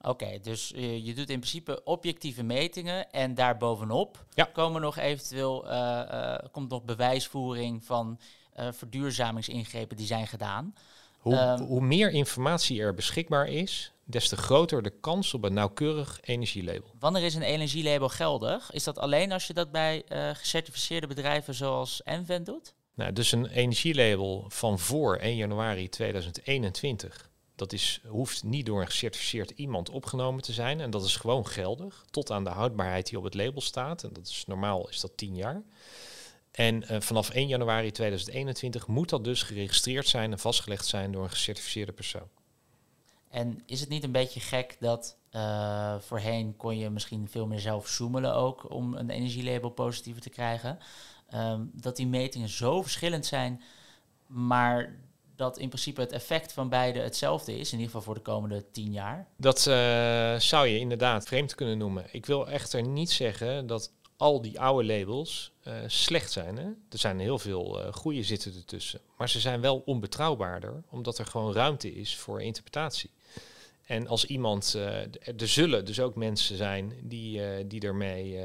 Oké, 0.00 0.38
dus 0.42 0.72
eh, 0.72 1.06
je 1.06 1.14
doet 1.14 1.30
in 1.30 1.38
principe 1.38 1.84
objectieve 1.84 2.42
metingen 2.42 3.10
en 3.10 3.34
daarbovenop 3.34 4.24
Ja. 4.34 4.44
komen 4.44 4.80
nog 4.80 4.96
eventueel 4.98 5.68
eh, 5.70 6.00
eh, 6.34 6.38
komt 6.50 6.70
nog 6.70 6.84
bewijsvoering 6.84 7.84
van 7.84 8.18
verduurzamingsingrepen 8.56 9.96
die 9.96 10.06
zijn 10.06 10.26
gedaan. 10.26 10.74
Hoe, 11.18 11.36
Ehm. 11.36 11.62
hoe 11.62 11.80
meer 11.80 12.10
informatie 12.10 12.80
er 12.80 12.94
beschikbaar 12.94 13.46
is, 13.48 13.92
des 14.04 14.28
te 14.28 14.36
groter 14.36 14.82
de 14.82 14.90
kans 15.00 15.34
op 15.34 15.44
een 15.44 15.52
nauwkeurig 15.54 16.18
energielabel. 16.22 16.90
Wanneer 16.98 17.22
is 17.22 17.34
een 17.34 17.42
energielabel 17.42 18.08
geldig? 18.08 18.70
Is 18.72 18.84
dat 18.84 18.98
alleen 18.98 19.32
als 19.32 19.46
je 19.46 19.52
dat 19.54 19.70
bij 19.72 20.02
gecertificeerde 20.32 21.06
bedrijven 21.06 21.54
zoals 21.54 22.02
Enven 22.02 22.44
doet? 22.44 22.74
Nou, 22.94 23.12
dus 23.12 23.32
een 23.32 23.46
energielabel 23.46 24.44
van 24.48 24.78
voor 24.78 25.16
1 25.16 25.36
januari 25.36 25.88
2021, 25.88 27.30
dat 27.54 27.72
is, 27.72 28.00
hoeft 28.06 28.44
niet 28.44 28.66
door 28.66 28.80
een 28.80 28.86
gecertificeerd 28.86 29.50
iemand 29.50 29.90
opgenomen 29.90 30.42
te 30.42 30.52
zijn. 30.52 30.80
En 30.80 30.90
dat 30.90 31.04
is 31.04 31.16
gewoon 31.16 31.46
geldig, 31.46 32.04
tot 32.10 32.30
aan 32.30 32.44
de 32.44 32.50
houdbaarheid 32.50 33.08
die 33.08 33.18
op 33.18 33.24
het 33.24 33.34
label 33.34 33.60
staat. 33.60 34.02
En 34.02 34.12
dat 34.12 34.26
is 34.26 34.44
normaal 34.46 34.88
is 34.88 35.00
dat 35.00 35.16
10 35.16 35.34
jaar. 35.34 35.62
En 36.50 36.88
eh, 36.88 37.00
vanaf 37.00 37.30
1 37.30 37.48
januari 37.48 37.90
2021 37.90 38.86
moet 38.86 39.08
dat 39.08 39.24
dus 39.24 39.42
geregistreerd 39.42 40.08
zijn 40.08 40.32
en 40.32 40.38
vastgelegd 40.38 40.86
zijn 40.86 41.12
door 41.12 41.22
een 41.22 41.30
gecertificeerde 41.30 41.92
persoon. 41.92 42.28
En 43.28 43.62
is 43.66 43.80
het 43.80 43.88
niet 43.88 44.04
een 44.04 44.12
beetje 44.12 44.40
gek 44.40 44.76
dat 44.80 45.16
eh, 45.30 45.94
voorheen 45.98 46.56
kon 46.56 46.78
je 46.78 46.90
misschien 46.90 47.28
veel 47.28 47.46
meer 47.46 47.60
zelf 47.60 47.88
zoemelen 47.88 48.34
ook 48.34 48.70
om 48.70 48.94
een 48.94 49.10
energielabel 49.10 49.70
positiever 49.70 50.22
te 50.22 50.30
krijgen? 50.30 50.78
Ehm, 51.28 51.64
dat 51.72 51.96
die 51.96 52.06
metingen 52.06 52.48
zo 52.48 52.82
verschillend 52.82 53.26
zijn, 53.26 53.62
maar 54.26 54.98
dat 55.42 55.58
in 55.58 55.68
principe 55.68 56.00
het 56.00 56.12
effect 56.12 56.52
van 56.52 56.68
beide 56.68 56.98
hetzelfde 56.98 57.58
is, 57.58 57.72
in 57.72 57.78
ieder 57.78 57.84
geval 57.86 58.02
voor 58.02 58.14
de 58.14 58.30
komende 58.30 58.64
tien 58.70 58.92
jaar. 58.92 59.26
Dat 59.36 59.66
eh, 59.66 60.38
zou 60.38 60.66
je 60.66 60.78
inderdaad 60.78 61.24
vreemd 61.26 61.54
kunnen 61.54 61.78
noemen. 61.78 62.04
Ik 62.10 62.26
wil 62.26 62.48
echter 62.48 62.82
niet 62.82 63.10
zeggen 63.10 63.66
dat 63.66 63.92
al 64.16 64.42
die 64.42 64.60
oude 64.60 64.86
labels 64.98 65.52
eh, 65.62 65.74
slecht 65.86 66.32
zijn. 66.32 66.56
Hè? 66.56 66.64
Er 66.64 66.98
zijn 66.98 67.18
heel 67.18 67.38
veel 67.38 67.80
eh 67.82 67.92
goede 67.92 68.22
zitten 68.22 68.54
ertussen. 68.54 69.00
Maar 69.16 69.28
ze 69.28 69.40
zijn 69.40 69.60
wel 69.60 69.82
onbetrouwbaarder, 69.84 70.82
omdat 70.90 71.18
er 71.18 71.26
gewoon 71.26 71.52
ruimte 71.52 71.94
is 71.94 72.16
voor 72.16 72.42
interpretatie. 72.42 73.10
En 73.82 74.06
als 74.06 74.24
iemand, 74.24 74.70
d- 75.10 75.40
er 75.40 75.48
zullen 75.48 75.84
dus 75.84 76.00
ook 76.00 76.14
mensen 76.14 76.56
zijn 76.56 76.92
die, 77.02 77.66
die 77.66 77.80
ermee, 77.80 78.40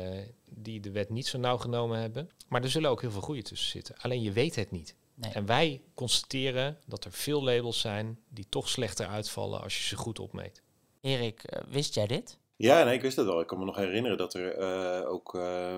die 0.49 0.79
de 0.79 0.91
wet 0.91 1.09
niet 1.09 1.27
zo 1.27 1.37
nauw 1.37 1.57
genomen 1.57 1.99
hebben. 1.99 2.29
Maar 2.47 2.63
er 2.63 2.69
zullen 2.69 2.89
ook 2.89 3.01
heel 3.01 3.11
veel 3.11 3.21
goede 3.21 3.41
tussen 3.41 3.69
zitten. 3.69 3.95
Alleen 3.97 4.21
je 4.21 4.31
weet 4.31 4.55
het 4.55 4.71
niet. 4.71 4.95
Nee. 5.19 5.31
En 5.31 5.45
wij 5.45 5.81
constateren 5.93 6.77
dat 6.85 7.05
er 7.05 7.11
veel 7.11 7.43
labels 7.43 7.79
zijn 7.79 8.19
die 8.29 8.45
toch 8.49 8.69
slechter 8.69 9.07
uitvallen 9.07 9.61
als 9.61 9.77
je 9.77 9.83
ze 9.83 9.95
goed 9.95 10.19
opmeet. 10.19 10.61
Erik, 11.01 11.43
eh, 11.43 11.61
wist 11.67 11.93
jij 11.93 12.07
dit? 12.07 12.37
Ja, 12.55 12.83
nee, 12.83 12.95
ik 12.95 13.01
wist 13.01 13.15
dat 13.15 13.25
wel. 13.25 13.39
Ik 13.39 13.47
kan 13.47 13.59
me 13.59 13.65
nog 13.65 13.75
herinneren 13.75 14.17
dat 14.17 14.33
er 14.33 14.57
eh, 14.57 15.11
ook 15.11 15.35
eh, 15.35 15.77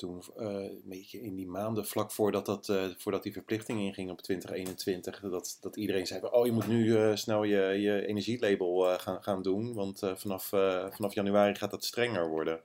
toen 0.00 0.22
eh, 0.36 0.46
een 0.46 0.82
beetje 0.84 1.22
in 1.22 1.34
die 1.34 1.46
maanden 1.46 1.86
vlak 1.86 2.10
voordat, 2.10 2.46
dat, 2.46 2.68
eh, 2.68 2.84
voordat 2.98 3.22
die 3.22 3.32
verplichting 3.32 3.80
inging 3.80 4.10
op 4.10 4.20
2021, 4.20 5.20
dat, 5.20 5.58
dat 5.60 5.76
iedereen 5.76 6.06
zei 6.06 6.20
van, 6.20 6.32
oh, 6.32 6.46
je 6.46 6.52
moet 6.52 6.66
nu 6.66 6.96
eh, 6.96 7.16
snel 7.16 7.42
je, 7.42 7.60
je 7.60 8.06
energielabel 8.06 8.90
eh, 8.90 8.98
gaan, 8.98 9.22
gaan 9.22 9.42
doen, 9.42 9.74
want 9.74 10.02
eh, 10.02 10.14
vanaf, 10.14 10.52
eh, 10.52 10.86
vanaf 10.90 11.14
januari 11.14 11.54
gaat 11.54 11.70
dat 11.70 11.84
strenger 11.84 12.28
worden. 12.28 12.60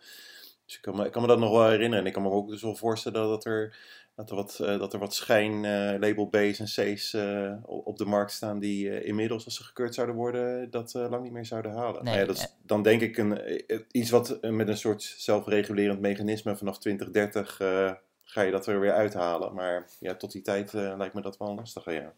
Dus 0.65 0.75
ik 0.75 0.82
kan, 0.82 0.95
me, 0.95 1.06
ik 1.06 1.12
kan 1.12 1.21
me 1.21 1.28
dat 1.28 1.39
nog 1.39 1.51
wel 1.51 1.69
herinneren. 1.69 1.99
En 1.99 2.06
ik 2.06 2.13
kan 2.13 2.23
me 2.23 2.30
ook 2.30 2.49
dus 2.49 2.62
wel 2.62 2.75
voorstellen 2.75 3.30
dat 3.30 3.45
er, 3.45 3.78
dat 4.15 4.30
er 4.30 4.36
wat, 4.36 4.60
eh, 4.60 4.80
dat 4.80 4.93
er 4.93 4.99
wat 4.99 5.13
schijn 5.13 5.65
eh, 5.65 6.28
B's 6.30 6.60
en 6.60 6.95
C's 6.95 7.13
eh, 7.13 7.54
op 7.63 7.97
de 7.97 8.06
markt 8.06 8.32
staan 8.32 8.60
die 8.60 9.04
inmiddels, 9.04 9.45
als 9.45 9.56
ze 9.56 9.63
gekeurd 9.63 9.93
zouden 9.93 10.15
worden, 10.15 10.69
dat 10.69 10.93
lang 10.93 11.23
niet 11.23 11.32
meer 11.32 11.45
zouden 11.45 11.71
halen. 11.71 12.04
Nee, 12.04 12.13
Nou 12.13 12.19
ja, 12.19 12.25
dat 12.25 12.38
is 12.38 12.56
dan 12.65 12.84
denk 12.84 13.01
ik 13.01 13.17
een, 13.17 13.63
iets 13.91 14.10
wat 14.10 14.38
met 14.41 14.67
een 14.67 14.78
soort 14.78 15.04
zelfregulerend 15.17 15.99
mechanisme 15.99 16.58
vanaf 16.58 16.80
2030 16.80 17.60
eh, 17.60 17.91
ga 18.23 18.41
je 18.41 18.51
dat 18.51 18.67
er 18.67 18.80
weer 18.80 18.93
uithalen. 18.93 19.54
Maar 19.54 19.89
ja, 19.99 20.15
tot 20.15 20.32
die 20.32 20.41
tijd 20.41 20.73
lijkt 20.73 21.13
me 21.13 21.21
dat 21.21 21.38
wel 21.38 21.56
lastig. 21.56 21.86
Ja. 21.86 22.13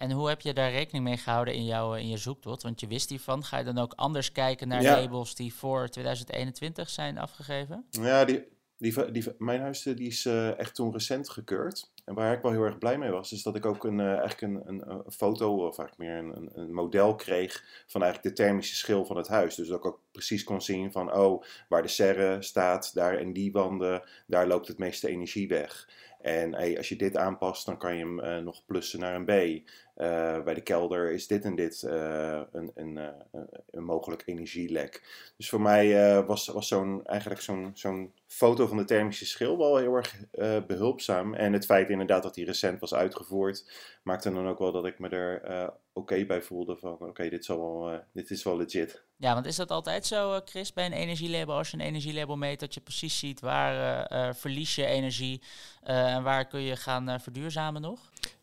En 0.00 0.10
hoe 0.10 0.28
heb 0.28 0.40
je 0.40 0.54
daar 0.54 0.70
rekening 0.70 1.04
mee 1.04 1.16
gehouden 1.16 1.54
in, 1.54 1.64
jouw, 1.64 1.94
in 1.94 2.08
je 2.08 2.16
zoektocht? 2.16 2.62
Want 2.62 2.80
je 2.80 2.86
wist 2.86 3.08
hiervan. 3.08 3.44
Ga 3.44 3.58
je 3.58 3.64
dan 3.64 3.78
ook 3.78 3.92
anders 3.96 4.32
kijken 4.32 4.68
naar 4.68 4.82
Ja. 4.82 5.00
labels 5.00 5.34
die 5.34 5.54
voor 5.54 5.88
2021 5.88 6.90
zijn 6.90 7.18
afgegeven? 7.18 7.84
Ja, 7.90 8.24
die, 8.24 8.44
die, 8.78 9.10
die, 9.10 9.24
mijn 9.38 9.60
huis 9.60 9.86
eh, 9.86 9.96
die 9.96 10.06
is 10.06 10.26
eh, 10.26 10.58
echt 10.58 10.74
toen 10.74 10.92
recent 10.92 11.28
gekeurd. 11.28 11.90
En 12.04 12.14
waar 12.14 12.32
ik 12.32 12.42
wel 12.42 12.50
heel 12.50 12.62
erg 12.62 12.78
blij 12.78 12.98
mee 12.98 13.10
was, 13.10 13.32
is 13.32 13.42
dat 13.42 13.56
ik 13.56 13.66
ook 13.66 13.84
een, 13.84 14.00
eh, 14.00 14.18
eigenlijk 14.18 14.40
een, 14.40 14.62
een, 14.68 14.90
een 14.90 15.12
foto, 15.12 15.66
of 15.66 15.78
eigenlijk 15.78 15.98
meer 15.98 16.36
een, 16.36 16.50
een, 16.54 16.74
model 16.74 17.14
kreeg 17.14 17.84
van 17.86 18.02
eigenlijk 18.02 18.36
de 18.36 18.42
thermische 18.42 18.76
schil 18.76 19.04
van 19.04 19.16
het 19.16 19.28
huis. 19.28 19.54
Dus 19.54 19.68
dat 19.68 19.78
ik 19.78 19.86
ook 19.86 20.00
precies 20.12 20.44
kon 20.44 20.62
zien 20.62 20.92
van, 20.92 21.12
oh, 21.14 21.42
waar 21.68 21.82
de 21.82 21.88
serre 21.88 22.42
staat, 22.42 22.94
daar 22.94 23.20
in 23.20 23.32
die 23.32 23.52
wanden, 23.52 24.02
daar 24.26 24.46
loopt 24.46 24.68
het 24.68 24.78
meeste 24.78 25.08
energie 25.08 25.48
weg. 25.48 25.88
En 26.20 26.54
hey, 26.54 26.76
als 26.76 26.88
je 26.88 26.96
dit 26.96 27.16
aanpast, 27.16 27.66
dan 27.66 27.78
kan 27.78 27.96
je 27.96 28.04
hem 28.04 28.20
eh, 28.20 28.38
nog 28.38 28.64
plussen 28.66 29.00
naar 29.00 29.14
een 29.14 29.24
B. 29.24 29.68
Eh, 30.00 30.42
bij 30.42 30.54
de 30.54 30.60
kelder 30.60 31.12
is 31.12 31.26
dit 31.26 31.44
en 31.44 31.54
dit 31.54 31.82
eh, 31.82 32.40
een, 32.52 32.70
een, 32.74 32.98
eh, 32.98 33.08
een, 33.32 33.48
een 33.70 33.84
mogelijk 33.84 34.22
energielek. 34.26 35.02
Dus 35.36 35.48
voor 35.48 35.60
mij 35.60 36.24
was, 36.24 36.46
was 36.46 36.68
zo'n, 36.68 37.06
eigenlijk 37.06 37.40
zo'n, 37.40 37.70
zo'n 37.74 38.12
foto 38.26 38.66
van 38.66 38.76
de 38.76 38.84
thermische 38.84 39.26
schil 39.26 39.58
wel 39.58 39.76
heel 39.76 39.94
erg 39.94 40.16
eh, 40.30 40.56
behulpzaam. 40.66 41.34
En 41.34 41.52
het 41.52 41.64
feit 41.64 41.90
inderdaad 41.90 42.22
dat 42.22 42.34
die 42.34 42.44
recent 42.44 42.80
was 42.80 42.94
uitgevoerd, 42.94 43.70
maakte 44.02 44.32
dan 44.32 44.48
ook 44.48 44.58
wel 44.58 44.72
dat 44.72 44.86
ik 44.86 44.98
me 44.98 45.08
er 45.08 45.72
oké 45.92 46.24
bij 46.24 46.42
voelde 46.42 46.76
van 46.76 46.96
oké, 47.00 47.28
dit, 47.28 47.46
wel, 47.46 47.90
eh, 47.90 47.98
dit 48.12 48.30
is 48.30 48.42
wel 48.42 48.56
legit. 48.56 49.02
Ja, 49.16 49.34
want 49.34 49.46
is 49.46 49.56
dat 49.56 49.70
altijd 49.70 50.06
zo, 50.06 50.40
Chris, 50.44 50.72
bij 50.72 50.86
een 50.86 50.92
energielabel? 50.92 51.54
Als 51.54 51.70
je 51.70 51.76
een 51.76 51.84
energielabel 51.84 52.36
meet, 52.36 52.60
dat 52.60 52.74
je 52.74 52.80
precies 52.80 53.18
ziet 53.18 53.40
waar 53.40 54.34
verlies 54.34 54.74
je 54.74 54.86
energie 54.86 55.42
en 55.82 56.22
waar 56.22 56.46
kun 56.46 56.60
je 56.60 56.76
gaan 56.76 57.20
verduurzamen 57.20 57.82
nog? 57.82 58.00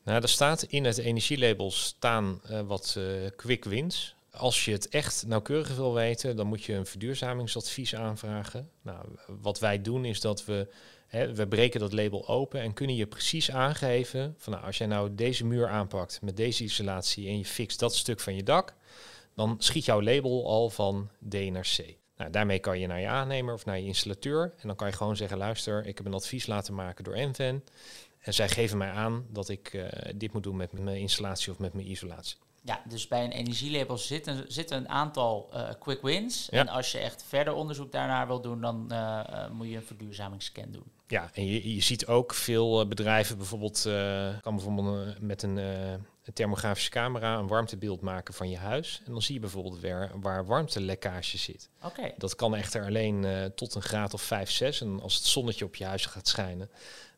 Nou, 0.08 0.22
er 0.22 0.30
staat 0.30 0.64
in 0.64 0.86
het 0.86 0.98
energielabel 0.98 1.72
staan 1.72 2.42
eh, 2.44 2.62
wat 2.62 2.96
eh, 2.98 3.04
quick 3.36 3.64
wins. 3.64 4.16
Als 4.32 4.66
je 4.66 4.72
het 4.72 4.90
echt 4.90 5.24
nauwkeurig 5.28 5.76
wil 5.76 5.94
weten, 5.94 6.36
dan 6.36 6.48
moet 6.48 6.64
je 6.64 6.74
een 6.74 6.86
verduurzamingsadvies 6.86 7.96
aanvragen. 7.96 8.70
Nou, 8.82 9.06
wat 9.42 9.60
wij 9.60 9.82
doen 9.82 10.06
is 10.06 10.22
dat 10.22 10.46
we, 10.46 10.68
hè, 11.08 11.34
we 11.34 11.48
breken 11.48 11.80
dat 11.80 11.94
label 11.94 12.28
open 12.28 12.62
en 12.62 12.74
kunnen 12.74 12.96
je 12.96 13.08
precies 13.08 13.52
aangeven 13.52 14.36
van 14.38 14.54
nou, 14.54 14.66
als 14.66 14.78
jij 14.78 14.88
nou 14.88 15.16
deze 15.16 15.46
muur 15.46 15.68
aanpakt 15.68 16.20
met 16.22 16.38
deze 16.38 16.64
isolatie 16.64 17.28
en 17.28 17.38
je 17.38 17.46
fixt 17.46 17.80
dat 17.80 17.96
stuk 17.96 18.20
van 18.20 18.36
je 18.36 18.44
dak, 18.44 18.74
dan 19.36 19.56
schiet 19.60 19.86
jouw 19.86 20.02
label 20.02 20.48
al 20.48 20.70
van 20.70 21.10
D 21.30 21.34
naar 21.34 21.68
C. 21.78 21.96
Nou, 22.18 22.32
daarmee 22.32 22.60
kan 22.60 22.80
je 22.80 22.88
naar 22.88 23.02
je 23.02 23.08
aannemer 23.08 23.54
of 23.54 23.66
naar 23.66 23.80
je 23.80 23.86
installateur 23.86 24.54
en 24.58 24.68
dan 24.68 24.76
kan 24.76 24.88
je 24.88 24.94
gewoon 24.94 25.18
zeggen, 25.18 25.38
luister, 25.38 25.86
ik 25.86 25.98
heb 25.98 26.06
een 26.06 26.14
advies 26.14 26.48
laten 26.48 26.74
maken 26.74 27.04
door 27.04 27.14
Enven. 27.14 27.64
En 28.28 28.34
zij 28.34 28.50
geven 28.50 28.78
mij 28.78 28.92
aan 28.92 29.26
dat 29.30 29.50
ik 29.50 29.74
eh, 29.74 30.12
dit 30.16 30.34
moet 30.34 30.44
doen 30.44 30.56
met 30.56 30.72
mijn 30.72 30.98
installatie 30.98 31.52
of 31.52 31.60
met 31.60 31.74
mijn 31.74 31.92
isolatie. 31.92 32.38
Ja, 32.62 32.82
dus 32.90 33.08
bij 33.08 33.24
een 33.24 33.32
energielabel 33.32 33.98
zitten, 33.98 34.46
zitten 34.48 34.78
een 34.78 34.90
aantal 34.90 35.50
eh, 35.54 35.70
quick 35.80 36.02
wins. 36.02 36.48
Ja. 36.52 36.60
En 36.60 36.68
als 36.68 36.92
je 36.92 36.98
echt 36.98 37.24
verder 37.28 37.54
onderzoek 37.54 37.92
daarnaar 37.92 38.28
wil 38.28 38.42
doen, 38.42 38.62
dan 38.62 38.92
eh, 38.92 39.50
moet 39.50 39.70
je 39.70 39.76
een 39.76 39.84
verduurzamingsscan 39.84 40.72
doen. 40.72 40.84
Ja, 41.08 41.30
en 41.34 41.46
je, 41.46 41.76
je 41.76 41.82
ziet 41.82 42.08
ook 42.08 42.34
veel 42.34 42.88
bedrijven 42.88 43.38
bijvoorbeeld, 43.38 43.82
kan 44.42 44.56
bijvoorbeeld 44.56 45.22
met 45.22 45.44
een, 45.44 45.58
een 45.58 46.34
thermografische 46.34 46.90
camera, 46.90 47.38
een 47.38 47.48
warmtebeeld 47.48 48.02
maken 48.02 48.34
van 48.34 48.50
je 48.50 48.58
huis. 48.58 49.02
En 49.06 49.12
dan 49.12 49.22
zie 49.22 49.34
je 49.34 49.40
bijvoorbeeld 49.40 49.80
weer 49.80 50.12
waar 50.22 50.46
warmtelekkage 50.46 51.38
zit. 51.38 51.70
Oké. 51.84 52.12
Dat 52.18 52.36
kan 52.36 52.56
echter 52.56 52.86
alleen 52.86 53.52
tot 53.56 53.76
een 53.76 53.82
graad 53.82 54.14
of 54.14 54.22
5, 54.22 54.52
6. 54.52 54.82
En 54.82 55.02
als 55.02 55.16
het 55.16 55.26
zonnetje 55.26 55.66
op 55.66 55.76
je 55.76 55.86
huis 55.86 56.06
gaat 56.06 56.28
schijnen, 56.28 56.70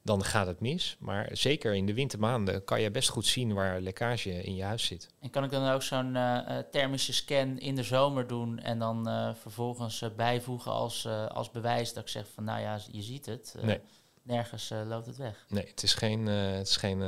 dan 0.02 0.24
gaat 0.24 0.48
het 0.48 0.60
mis. 0.60 0.98
Maar 1.00 1.30
zeker 1.32 1.76
in 1.76 1.86
de 1.86 1.94
wintermaanden 1.94 2.64
kan 2.64 2.82
je 2.82 2.92
best 2.92 3.10
goed 3.10 3.26
zien 3.26 3.54
waar 3.54 3.82
lekkage 3.82 4.44
in 4.44 4.56
je 4.56 4.64
huis 4.64 4.86
zit. 4.86 5.10
En 5.20 5.30
kan 5.30 5.44
ik 5.44 5.52
dan 5.52 5.70
ook 5.70 5.84
zo'n 5.84 6.16
eh, 6.16 6.58
eh, 6.58 6.66
thermische 6.72 7.14
scan 7.14 7.60
in 7.60 7.76
de 7.76 7.84
zomer 7.84 8.28
doen 8.28 8.60
en 8.60 8.80
dan 8.80 9.08
eh, 9.08 9.30
vervolgens 9.36 10.04
bijvoegen 10.16 10.72
als, 10.72 11.08
als 11.30 11.52
bewijs 11.52 11.94
dat 11.94 12.04
ik 12.04 12.10
zeg 12.10 12.28
van 12.34 12.44
nou 12.44 12.62
ja, 12.62 12.80
je 12.92 13.02
ziet 13.02 13.26
het. 13.26 13.56
Nee. 13.62 13.80
Nergens 14.22 14.74
loopt 14.88 15.06
het 15.06 15.18
weg. 15.18 15.46
Nee, 15.48 15.68
het 15.68 15.84
is 15.84 15.94
geen, 15.94 16.26
het 16.26 16.68
is 16.68 16.78
geen 16.78 17.00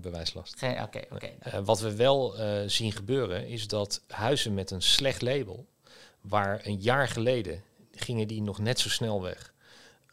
bewijslast. 0.00 0.58
Geen, 0.58 0.82
oké, 0.82 1.00
oké. 1.10 1.62
Wat 1.64 1.80
we 1.80 1.96
wel 1.96 2.34
zien 2.66 2.92
gebeuren 2.92 3.48
is 3.48 3.66
dat 3.66 4.02
huizen 4.08 4.54
met 4.54 4.70
een 4.70 4.82
slecht 4.82 5.22
label, 5.22 5.66
waar 6.20 6.60
een 6.66 6.80
jaar 6.80 7.08
geleden 7.08 7.62
gingen 7.92 8.28
die 8.28 8.42
nog 8.42 8.58
net 8.58 8.78
zo 8.78 8.88
snel 8.88 9.22
weg 9.22 9.52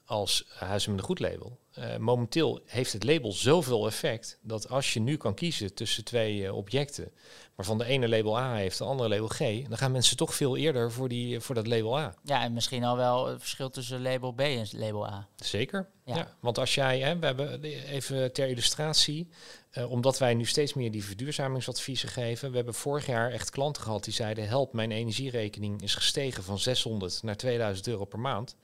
als 0.06 0.46
huizen 0.50 0.92
met 0.92 1.00
een 1.00 1.06
goed 1.06 1.20
label. 1.20 1.58
Eh, 1.78 1.98
momenteel 1.98 2.60
heeft 2.66 2.94
het 2.94 3.04
label 3.04 3.32
zoveel 3.32 3.86
effect 3.88 4.40
dat 4.42 4.70
als 4.70 4.94
je 4.94 5.00
nu 5.00 5.18
kan 5.18 5.34
kiezen 5.34 5.74
tussen 5.74 6.04
twee 6.04 6.46
eh, 6.46 6.56
objecten, 6.56 7.12
waarvan 7.56 7.78
de 7.78 7.86
ene 7.86 8.10
label 8.10 8.38
A 8.38 8.56
heeft, 8.56 8.78
de 8.78 8.84
andere 8.84 9.10
label 9.10 9.28
G, 9.28 9.68
dan 9.68 9.78
gaan 9.78 9.92
mensen 9.92 10.18
toch 10.18 10.36
veel 10.36 10.58
eerder 10.58 10.92
voor, 10.92 11.10
die, 11.10 11.40
voor 11.40 11.56
dat 11.56 11.68
label 11.68 12.00
A. 12.00 12.16
Ja, 12.24 12.44
en 12.44 12.54
misschien 12.54 12.84
al 12.84 12.98
wel 12.98 13.28
het 13.28 13.40
verschil 13.40 13.70
tussen 13.70 14.02
label 14.02 14.32
B 14.32 14.40
en 14.40 14.68
label 14.72 15.08
A. 15.08 15.28
Zeker. 15.36 15.90
Ja. 16.06 16.16
Ja. 16.16 16.36
want 16.40 16.58
als 16.58 16.76
jij, 16.76 17.00
hè, 17.00 17.20
we 17.20 17.26
hebben 17.26 17.64
even 17.64 18.34
ter 18.34 18.48
illustratie, 18.48 19.30
eh, 19.70 19.92
omdat 19.92 20.18
wij 20.18 20.34
nu 20.34 20.46
steeds 20.46 20.74
meer 20.74 20.92
die 20.92 21.04
verduurzamingsadviezen 21.04 22.10
geven. 22.10 22.50
We 22.50 22.56
hebben 22.56 22.74
vorig 22.74 23.06
jaar 23.06 23.32
echt 23.32 23.50
klanten 23.50 23.84
gehad 23.84 24.04
die 24.04 24.14
zeiden: 24.14 24.48
help, 24.48 24.74
mijn 24.74 24.92
energierekening 24.92 25.82
is 25.82 25.96
gestegen 25.96 26.44
van 26.44 26.60
600 26.60 27.24
naar 27.24 27.38
2000 27.38 27.88
euro 27.88 28.06
per 28.06 28.20
maand. 28.20 28.56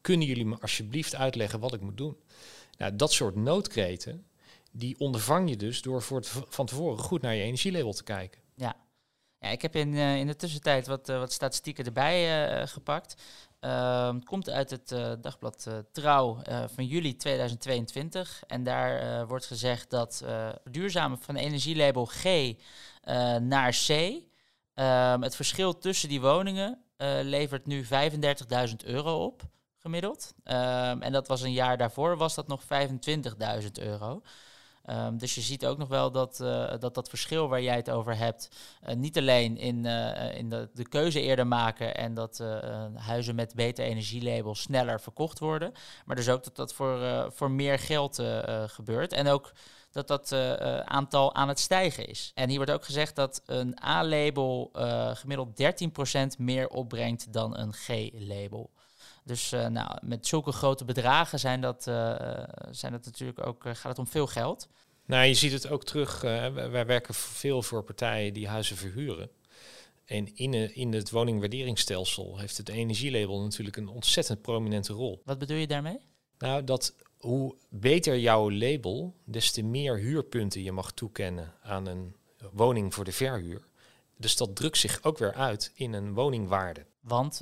Kunnen 0.00 0.26
jullie 0.26 0.46
me 0.46 0.56
alsjeblieft 0.60 1.14
uitleggen 1.14 1.60
wat 1.60 1.74
ik 1.74 1.80
moet 1.80 1.96
doen? 1.96 2.16
Nou, 2.78 2.96
dat 2.96 3.12
soort 3.12 3.34
noodkreten, 3.34 4.26
die 4.70 4.98
ondervang 4.98 5.48
je 5.48 5.56
dus 5.56 5.82
door 5.82 6.02
voor 6.02 6.18
het, 6.18 6.28
van 6.48 6.66
tevoren 6.66 6.98
goed 6.98 7.22
naar 7.22 7.34
je 7.34 7.42
energielabel 7.42 7.92
te 7.92 8.02
kijken. 8.02 8.40
Ja. 8.54 8.76
Ja, 9.40 9.48
ik 9.48 9.62
heb 9.62 9.76
in, 9.76 9.94
eh, 9.94 10.16
in 10.16 10.26
de 10.26 10.36
tussentijd 10.36 10.86
wat, 10.86 11.08
eh, 11.08 11.18
wat 11.18 11.32
statistieken 11.32 11.84
erbij 11.84 12.48
eh, 12.48 12.66
gepakt. 12.66 13.22
Ehm, 13.60 14.14
het 14.14 14.24
komt 14.24 14.50
uit 14.50 14.70
het 14.70 14.88
dagblad 15.22 15.66
Trouw 15.92 16.42
van 16.74 16.86
juli 16.86 17.16
2022. 17.16 18.42
En 18.46 18.62
daar 18.62 19.26
wordt 19.26 19.46
gezegd 19.46 19.90
dat 19.90 20.24
duurzamen 20.70 21.18
van 21.18 21.36
energielabel 21.36 22.04
G 22.04 22.24
naar 23.40 23.70
C. 23.86 23.88
ehm, 24.74 25.22
het 25.22 25.36
verschil 25.36 25.78
tussen 25.78 26.08
die 26.08 26.20
woningen 26.20 26.82
levert 27.22 27.66
nu 27.66 27.84
35.000 27.84 28.84
euro 28.84 29.24
op, 29.24 29.42
gemiddeld. 29.80 30.34
Ehm, 30.44 31.02
en 31.02 31.12
dat 31.12 31.28
was 31.28 31.42
een 31.42 31.52
jaar 31.52 31.76
daarvoor, 31.76 32.16
was 32.16 32.34
dat 32.34 32.48
nog 32.48 32.62
25.000 32.64 33.78
euro. 33.78 34.22
Ehm, 34.84 35.16
dus 35.16 35.34
je 35.34 35.40
ziet 35.40 35.66
ook 35.66 35.78
nog 35.78 35.88
wel 35.88 36.10
dat, 36.10 36.40
eh, 36.40 36.72
dat 36.78 36.94
dat 36.94 37.08
verschil 37.08 37.48
waar 37.48 37.62
jij 37.62 37.76
het 37.76 37.90
over 37.90 38.16
hebt, 38.16 38.48
eh, 38.80 38.94
niet 38.94 39.18
alleen 39.18 39.56
in, 39.56 39.86
eh, 39.86 40.38
in 40.38 40.50
de, 40.50 40.68
de 40.74 40.88
keuze 40.88 41.20
eerder 41.20 41.46
maken 41.46 41.96
en 41.96 42.14
dat 42.14 42.42
huizen 42.94 43.34
met 43.34 43.54
beter 43.54 43.84
energielabels 43.84 44.60
sneller 44.60 45.00
verkocht 45.00 45.38
worden, 45.38 45.72
maar 46.04 46.16
dus 46.16 46.28
ook 46.28 46.44
dat 46.44 46.56
dat 46.56 46.74
voor, 46.74 47.28
voor 47.32 47.50
meer 47.50 47.78
geld 47.78 48.22
gebeurt. 48.66 49.12
En 49.12 49.28
ook 49.28 49.52
dat 49.90 50.08
dat 50.08 50.32
aantal 50.84 51.34
aan 51.34 51.48
het 51.48 51.58
stijgen 51.58 52.06
is. 52.06 52.32
En 52.34 52.48
hier 52.48 52.56
wordt 52.56 52.72
ook 52.72 52.84
gezegd 52.84 53.16
dat 53.16 53.42
een 53.46 53.78
A-label 53.84 54.70
gemiddeld 55.14 55.56
13% 55.56 56.38
meer 56.38 56.68
opbrengt 56.68 57.32
dan 57.32 57.56
een 57.56 57.72
G-label. 57.72 58.70
Dus 59.30 59.52
eh, 59.52 59.66
nou, 59.66 59.98
met 60.02 60.26
zulke 60.26 60.52
grote 60.52 60.84
bedragen 60.84 61.38
zijn 61.38 61.60
dat, 61.60 61.86
eh, 61.86 62.14
zijn 62.70 62.92
dat 62.92 63.04
natuurlijk 63.04 63.46
ook, 63.46 63.64
eh, 63.64 63.74
gaat 63.74 63.90
het 63.90 63.98
om 63.98 64.06
veel 64.06 64.26
geld. 64.26 64.68
Nou, 65.06 65.24
je 65.24 65.34
ziet 65.34 65.52
het 65.52 65.68
ook 65.68 65.84
terug. 65.84 66.20
wij, 66.20 66.86
werken 66.86 67.14
veel 67.14 67.62
voor 67.62 67.82
partijen 67.82 68.32
die 68.32 68.48
huizen 68.48 68.76
verhuren. 68.76 69.30
En 70.04 70.36
in, 70.36 70.74
in 70.74 70.92
het 70.92 71.10
woningwaarderingsstelsel 71.10 72.38
heeft 72.38 72.56
het 72.56 72.68
energielabel 72.68 73.40
natuurlijk 73.40 73.76
een 73.76 73.88
ontzettend 73.88 74.42
prominente 74.42 74.92
rol. 74.92 75.22
Wat 75.24 75.38
bedoel 75.38 75.56
je 75.56 75.66
daarmee? 75.66 75.98
Nou, 76.38 76.64
dat 76.64 76.94
hoe 77.18 77.56
beter 77.68 78.18
jouw 78.18 78.50
label, 78.50 79.14
des 79.24 79.50
te 79.50 79.62
meer 79.62 79.96
huurpunten 79.96 80.62
je 80.62 80.72
mag 80.72 80.92
toekennen 80.92 81.54
aan 81.62 81.86
een 81.86 82.16
woning 82.52 82.94
voor 82.94 83.04
de 83.04 83.12
verhuur. 83.12 83.62
Dus 84.16 84.36
dat 84.36 84.56
drukt 84.56 84.78
zich 84.78 85.02
ook 85.02 85.18
weer 85.18 85.34
uit 85.34 85.72
in 85.74 85.92
een 85.92 86.14
woningwaarde. 86.14 86.86
Want 87.00 87.40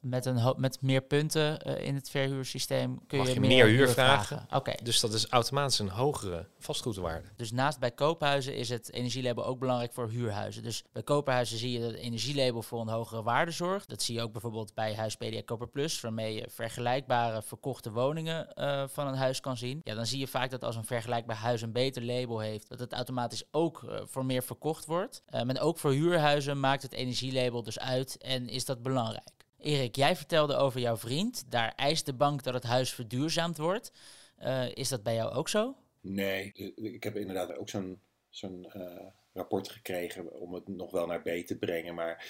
met, 0.00 0.26
een 0.26 0.54
met 0.56 0.82
meer 0.82 1.00
punten 1.00 1.60
eh, 1.60 1.86
in 1.86 1.94
het 1.94 2.10
verhuursysteem 2.10 3.06
kun 3.06 3.22
je, 3.22 3.32
je 3.32 3.40
meer 3.40 3.66
huur 3.66 3.88
vragen. 3.88 4.46
Oké, 4.54 4.72
Dus 4.82 5.00
dat 5.00 5.12
is 5.12 5.26
automatisch 5.26 5.78
een 5.78 5.88
hogere 5.88 6.46
vastgoedwaarde. 6.58 7.28
dus 7.36 7.52
naast 7.52 7.78
bij 7.78 7.90
koophuizen 7.90 8.54
is 8.54 8.68
het 8.68 8.92
energielabel 8.92 9.44
ook 9.46 9.58
belangrijk 9.58 9.92
voor 9.92 10.08
huurhuizen. 10.08 10.62
Dus 10.62 10.84
bij 10.92 11.02
koophuizen 11.02 11.58
zie 11.58 11.72
je 11.72 11.80
dat 11.80 11.90
het 11.90 12.00
energielabel 12.00 12.62
voor 12.62 12.80
een 12.80 12.88
hogere 12.88 13.22
waarde 13.22 13.50
zorgt. 13.50 13.88
Dat 13.88 14.02
zie 14.02 14.14
je 14.14 14.22
ook 14.22 14.32
bijvoorbeeld 14.32 14.74
bij 14.74 14.94
Huispedia 14.94 15.42
Koper 15.44 15.68
Plus, 15.68 16.00
waarmee 16.00 16.34
je 16.34 16.48
vergelijkbare 16.50 17.42
verkochte 17.42 17.90
woningen 17.90 18.52
eh, 18.52 18.84
van 18.88 19.06
een 19.06 19.16
huis 19.16 19.40
kan 19.40 19.56
zien. 19.56 19.80
Ja, 19.84 19.94
dan 19.94 20.06
zie 20.06 20.18
je 20.18 20.28
vaak 20.28 20.50
dat 20.50 20.64
als 20.64 20.76
een 20.76 20.84
vergelijkbaar 20.84 21.36
huis 21.36 21.62
een 21.62 21.72
beter 21.72 22.02
label 22.02 22.38
heeft, 22.38 22.68
dat 22.68 22.78
het 22.78 22.92
automatisch 22.92 23.44
ook 23.50 23.82
eh, 23.82 24.00
voor 24.04 24.24
meer 24.24 24.42
verkocht 24.42 24.86
wordt. 24.86 25.22
Maar 25.30 25.60
ook 25.60 25.78
voor 25.78 25.92
huurhuizen 25.92 26.60
maakt 26.60 26.82
het 26.82 26.92
energielabel 26.92 27.62
dus 27.62 27.78
uit 27.78 28.18
en 28.18 28.48
is 28.48 28.64
dat 28.64 28.82
belangrijk. 28.82 29.39
Erik, 29.60 29.96
jij 29.96 30.16
vertelde 30.16 30.56
over 30.56 30.80
jouw 30.80 30.96
vriend. 30.96 31.44
Daar 31.50 31.72
eist 31.76 32.06
de 32.06 32.14
bank 32.14 32.42
dat 32.42 32.54
het 32.54 32.64
huis 32.64 32.92
verduurzaamd 32.92 33.58
wordt. 33.58 33.92
Eh, 34.36 34.74
is 34.74 34.88
dat 34.88 35.02
bij 35.02 35.14
jou 35.14 35.32
ook 35.32 35.48
zo? 35.48 35.76
Nee, 36.00 36.52
eh, 36.54 36.92
ik 36.92 37.04
heb 37.04 37.16
inderdaad 37.16 37.56
ook 37.56 37.68
zo'n 37.68 38.00
zo'n 38.28 38.70
eh, 38.72 39.06
rapport 39.32 39.68
gekregen 39.68 40.40
om 40.40 40.54
het 40.54 40.68
nog 40.68 40.90
wel 40.90 41.06
naar 41.06 41.22
B 41.22 41.28
te 41.46 41.56
brengen. 41.58 41.94
Maar 41.94 42.24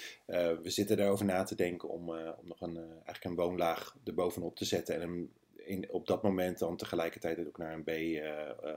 we 0.61 0.69
zitten 0.69 0.99
erover 0.99 1.25
na 1.25 1.43
te 1.43 1.55
denken 1.55 1.89
om, 1.89 2.09
om 2.09 2.47
nog 2.47 2.61
een, 2.61 2.77
eigenlijk 2.77 3.23
een 3.23 3.35
woonlaag 3.35 3.97
erbovenop 4.03 4.55
te 4.55 4.65
zetten. 4.65 4.95
En 4.95 5.01
hem 5.01 5.33
in, 5.55 5.91
op 5.91 6.07
dat 6.07 6.23
moment 6.23 6.59
dan 6.59 6.77
tegelijkertijd 6.77 7.47
ook 7.47 7.57
naar 7.57 7.73
een 7.73 7.83
B 7.83 7.91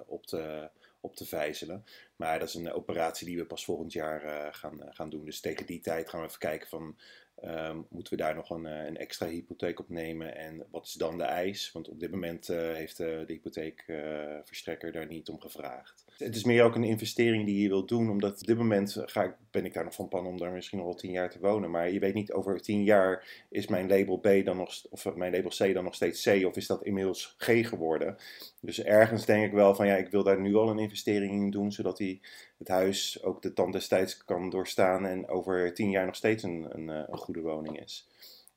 op, 0.06 0.26
te, 0.26 0.70
op 1.00 1.16
te 1.16 1.26
vijzelen. 1.26 1.84
Maar 2.16 2.38
dat 2.38 2.48
is 2.48 2.54
een 2.54 2.72
operatie 2.72 3.26
die 3.26 3.36
we 3.36 3.46
pas 3.46 3.64
volgend 3.64 3.92
jaar 3.92 4.54
gaan, 4.54 4.80
gaan 4.88 5.10
doen. 5.10 5.24
Dus 5.24 5.40
tegen 5.40 5.66
die 5.66 5.80
tijd 5.80 6.08
gaan 6.08 6.20
we 6.20 6.26
even 6.26 6.38
kijken 6.38 6.68
van... 6.68 6.96
ehm, 7.34 7.80
moeten 7.88 8.16
we 8.16 8.22
daar 8.22 8.34
nog 8.34 8.50
een, 8.50 8.66
eh, 8.66 8.86
een 8.86 8.96
extra 8.96 9.26
hypotheek 9.26 9.80
op 9.80 9.88
nemen? 9.88 10.36
En 10.36 10.66
wat 10.70 10.86
is 10.86 10.92
dan 10.92 11.18
de 11.18 11.24
eis? 11.24 11.72
Want 11.72 11.88
op 11.88 12.00
dit 12.00 12.10
moment 12.10 12.48
eh, 12.48 12.56
heeft 12.56 13.00
eh, 13.00 13.06
de 13.06 13.32
hypotheekverstrekker 13.32 14.92
daar 14.92 15.06
niet 15.06 15.28
om 15.28 15.40
gevraagd. 15.40 16.03
Het 16.18 16.36
is 16.36 16.44
meer 16.44 16.64
ook 16.64 16.74
een 16.74 16.84
investering 16.84 17.44
die 17.46 17.62
je 17.62 17.68
wilt 17.68 17.88
doen, 17.88 18.10
omdat 18.10 18.40
op 18.40 18.46
dit 18.46 18.56
moment 18.56 18.96
ga 19.04 19.22
ik, 19.22 19.34
ben 19.50 19.64
ik 19.64 19.74
daar 19.74 19.84
nog 19.84 19.94
van 19.94 20.08
plan 20.08 20.26
om 20.26 20.38
daar 20.38 20.52
misschien 20.52 20.78
nog 20.78 20.86
wel 20.86 20.96
tien 20.96 21.10
jaar 21.10 21.30
te 21.30 21.38
wonen. 21.40 21.70
Maar 21.70 21.90
je 21.90 21.98
weet 21.98 22.14
niet, 22.14 22.32
over 22.32 22.60
tien 22.60 22.82
jaar 22.84 23.44
is 23.50 23.66
mijn 23.66 23.88
label 23.88 24.18
B 24.18 24.44
dan 24.44 24.56
nog, 24.56 24.84
of 24.90 25.14
mijn 25.14 25.32
label 25.32 25.50
C 25.50 25.74
dan 25.74 25.84
nog 25.84 25.94
steeds 25.94 26.22
C, 26.22 26.46
of 26.46 26.56
is 26.56 26.66
dat 26.66 26.84
inmiddels 26.84 27.34
G 27.38 27.68
geworden. 27.68 28.16
Dus 28.60 28.82
ergens 28.82 29.24
denk 29.26 29.44
ik 29.44 29.52
wel 29.52 29.74
van 29.74 29.86
ja, 29.86 29.96
ik 29.96 30.10
wil 30.10 30.22
daar 30.22 30.40
nu 30.40 30.54
al 30.54 30.68
een 30.70 30.78
investering 30.78 31.32
in 31.32 31.50
doen, 31.50 31.72
zodat 31.72 31.96
die, 31.96 32.20
het 32.58 32.68
huis 32.68 33.22
ook 33.22 33.42
de 33.42 33.52
tand 33.52 33.72
des 33.72 33.88
tijds 33.88 34.24
kan 34.24 34.50
doorstaan 34.50 35.06
en 35.06 35.28
over 35.28 35.74
tien 35.74 35.90
jaar 35.90 36.06
nog 36.06 36.16
steeds 36.16 36.42
een, 36.42 36.66
een, 36.68 36.90
eh, 36.90 37.02
een 37.06 37.18
goede 37.18 37.40
woning 37.40 37.80
is. 37.80 38.08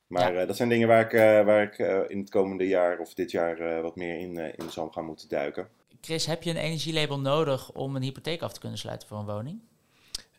Maar 0.06 0.32
Ja. 0.34 0.40
eh, 0.40 0.46
dat 0.46 0.56
zijn 0.56 0.68
dingen 0.68 0.88
waar 0.88 1.04
ik, 1.04 1.12
eh, 1.12 1.44
waar 1.44 1.62
ik 1.62 1.78
eh, 1.78 2.00
in 2.08 2.18
het 2.18 2.30
komende 2.30 2.66
jaar 2.66 2.98
of 2.98 3.14
dit 3.14 3.30
jaar 3.30 3.60
eh, 3.60 3.82
wat 3.82 3.96
meer 3.96 4.18
in, 4.18 4.38
eh, 4.38 4.52
in 4.56 4.70
zal 4.70 4.88
gaan 4.88 5.04
moeten 5.04 5.28
duiken. 5.28 5.68
Chris, 6.00 6.26
heb 6.26 6.42
je 6.42 6.50
een 6.50 6.56
energielabel 6.56 7.20
nodig 7.20 7.72
om 7.72 7.96
een 7.96 8.02
hypotheek 8.02 8.42
af 8.42 8.52
te 8.52 8.60
kunnen 8.60 8.78
sluiten 8.78 9.08
voor 9.08 9.18
een 9.18 9.26
woning? 9.26 9.60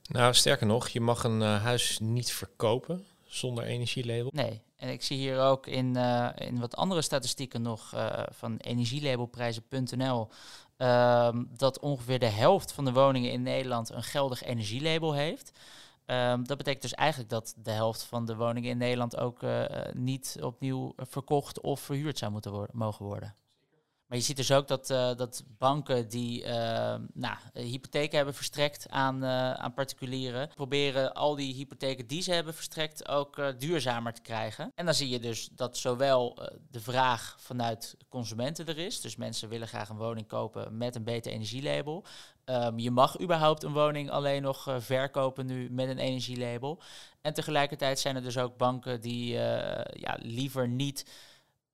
Nou, 0.10 0.34
sterker 0.34 0.68
nog, 0.68 0.88
je 0.88 1.02
mag 1.02 1.24
een 1.24 1.42
eh, 1.42 1.64
huis 1.64 2.00
niet 2.00 2.32
verkopen 2.32 3.06
zonder 3.26 3.64
energielabel. 3.64 4.30
Nee. 4.34 4.62
En 4.76 4.90
ik 4.90 5.04
zie 5.04 5.18
hier 5.18 5.40
ook 5.40 5.68
in, 5.68 5.96
eh, 5.96 6.30
in 6.36 6.60
wat 6.60 6.76
andere 6.76 7.02
statistieken 7.02 7.62
nog 7.62 7.94
eh, 7.94 8.24
van 8.30 8.58
energielabelprijzen.nl 8.58 10.28
ehm, 10.78 11.44
dat 11.58 11.80
ongeveer 11.80 12.20
de 12.20 12.26
helft 12.26 12.72
van 12.72 12.86
de 12.86 12.94
woningen 12.94 13.32
in 13.32 13.42
Nederland 13.42 13.90
een 13.90 14.04
geldig 14.04 14.44
energielabel 14.44 15.14
heeft. 15.14 15.52
Ehm, 16.06 16.44
dat 16.44 16.58
betekent 16.58 16.82
dus 16.82 16.94
eigenlijk 16.94 17.30
dat 17.30 17.54
de 17.58 17.72
helft 17.72 18.04
van 18.04 18.26
de 18.26 18.36
woningen 18.36 18.70
in 18.70 18.78
Nederland 18.78 19.18
ook 19.18 19.42
niet 19.94 20.38
opnieuw 20.42 20.94
verkocht 20.98 21.62
of 21.62 21.80
verhuurd 21.80 22.18
zou 22.18 22.32
moeten 22.32 22.52
worden, 22.52 22.78
mogen 22.78 23.06
worden. 23.06 23.36
Maar 24.10 24.18
je 24.18 24.24
ziet 24.24 24.38
dus 24.38 24.52
ook 24.52 24.68
dat, 24.68 24.90
uh, 24.90 25.16
dat 25.16 25.44
banken 25.58 26.10
die 26.10 26.44
uh, 26.44 26.50
nou, 27.14 27.38
hypotheken 27.54 28.16
hebben 28.16 28.36
verstrekt 28.36 28.90
aan, 28.90 29.24
uh, 29.24 29.52
aan 29.54 29.74
particulieren, 29.74 30.50
proberen 30.56 31.14
al 31.14 31.36
die 31.36 31.54
hypotheken 31.54 32.08
die 32.08 32.22
ze 32.22 32.32
hebben 32.32 32.54
verstrekt 32.54 33.08
ook 33.08 33.60
duurzamer 33.60 34.14
te 34.14 34.22
krijgen. 34.22 34.72
En 34.76 34.86
dan 34.86 34.94
zie 34.94 35.10
je 35.10 35.20
dus 35.20 35.50
dat 35.52 35.78
zowel 35.78 36.40
de 36.72 36.80
vraag 36.80 37.36
vanuit 37.40 37.98
consumenten 38.08 38.68
er 38.68 38.78
is, 38.78 39.02
dus 39.02 39.16
mensen 39.16 39.50
willen 39.50 39.68
graag 39.68 39.90
een 39.90 39.98
woning 39.98 40.28
kopen 40.28 40.78
met 40.78 40.96
een 40.96 41.04
beter 41.04 41.32
energielabel. 41.32 42.06
Um, 42.46 42.80
je 42.80 42.92
mag 42.92 43.22
überhaupt 43.22 43.64
een 43.64 43.74
woning 43.74 44.10
alleen 44.10 44.42
nog 44.42 44.76
verkopen 44.80 45.46
nu 45.46 45.70
met 45.72 45.90
een 45.90 46.00
energielabel. 46.00 46.82
En 47.22 47.34
tegelijkertijd 47.34 48.00
zijn 48.00 48.16
er 48.16 48.24
dus 48.24 48.38
ook 48.38 48.58
banken 48.58 49.02
die 49.02 49.34
ja, 49.34 50.18
liever 50.22 50.68
niet 50.68 51.06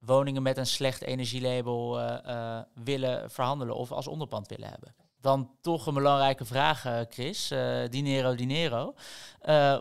woningen 0.05 0.43
met 0.43 0.57
een 0.57 0.67
slecht 0.67 1.01
energielabel 1.01 1.99
uh, 1.99 2.17
uh, 2.27 2.59
willen 2.83 3.31
verhandelen 3.31 3.75
of 3.75 3.91
als 3.91 4.07
onderpand 4.07 4.47
willen 4.47 4.69
hebben. 4.69 4.95
Dan 5.21 5.49
toch 5.61 5.85
een 5.87 5.93
belangrijke 5.93 6.45
vraag, 6.45 6.85
uh, 6.85 6.99
Chris. 7.09 7.47
dinero, 7.89 8.35
dinero. 8.35 8.93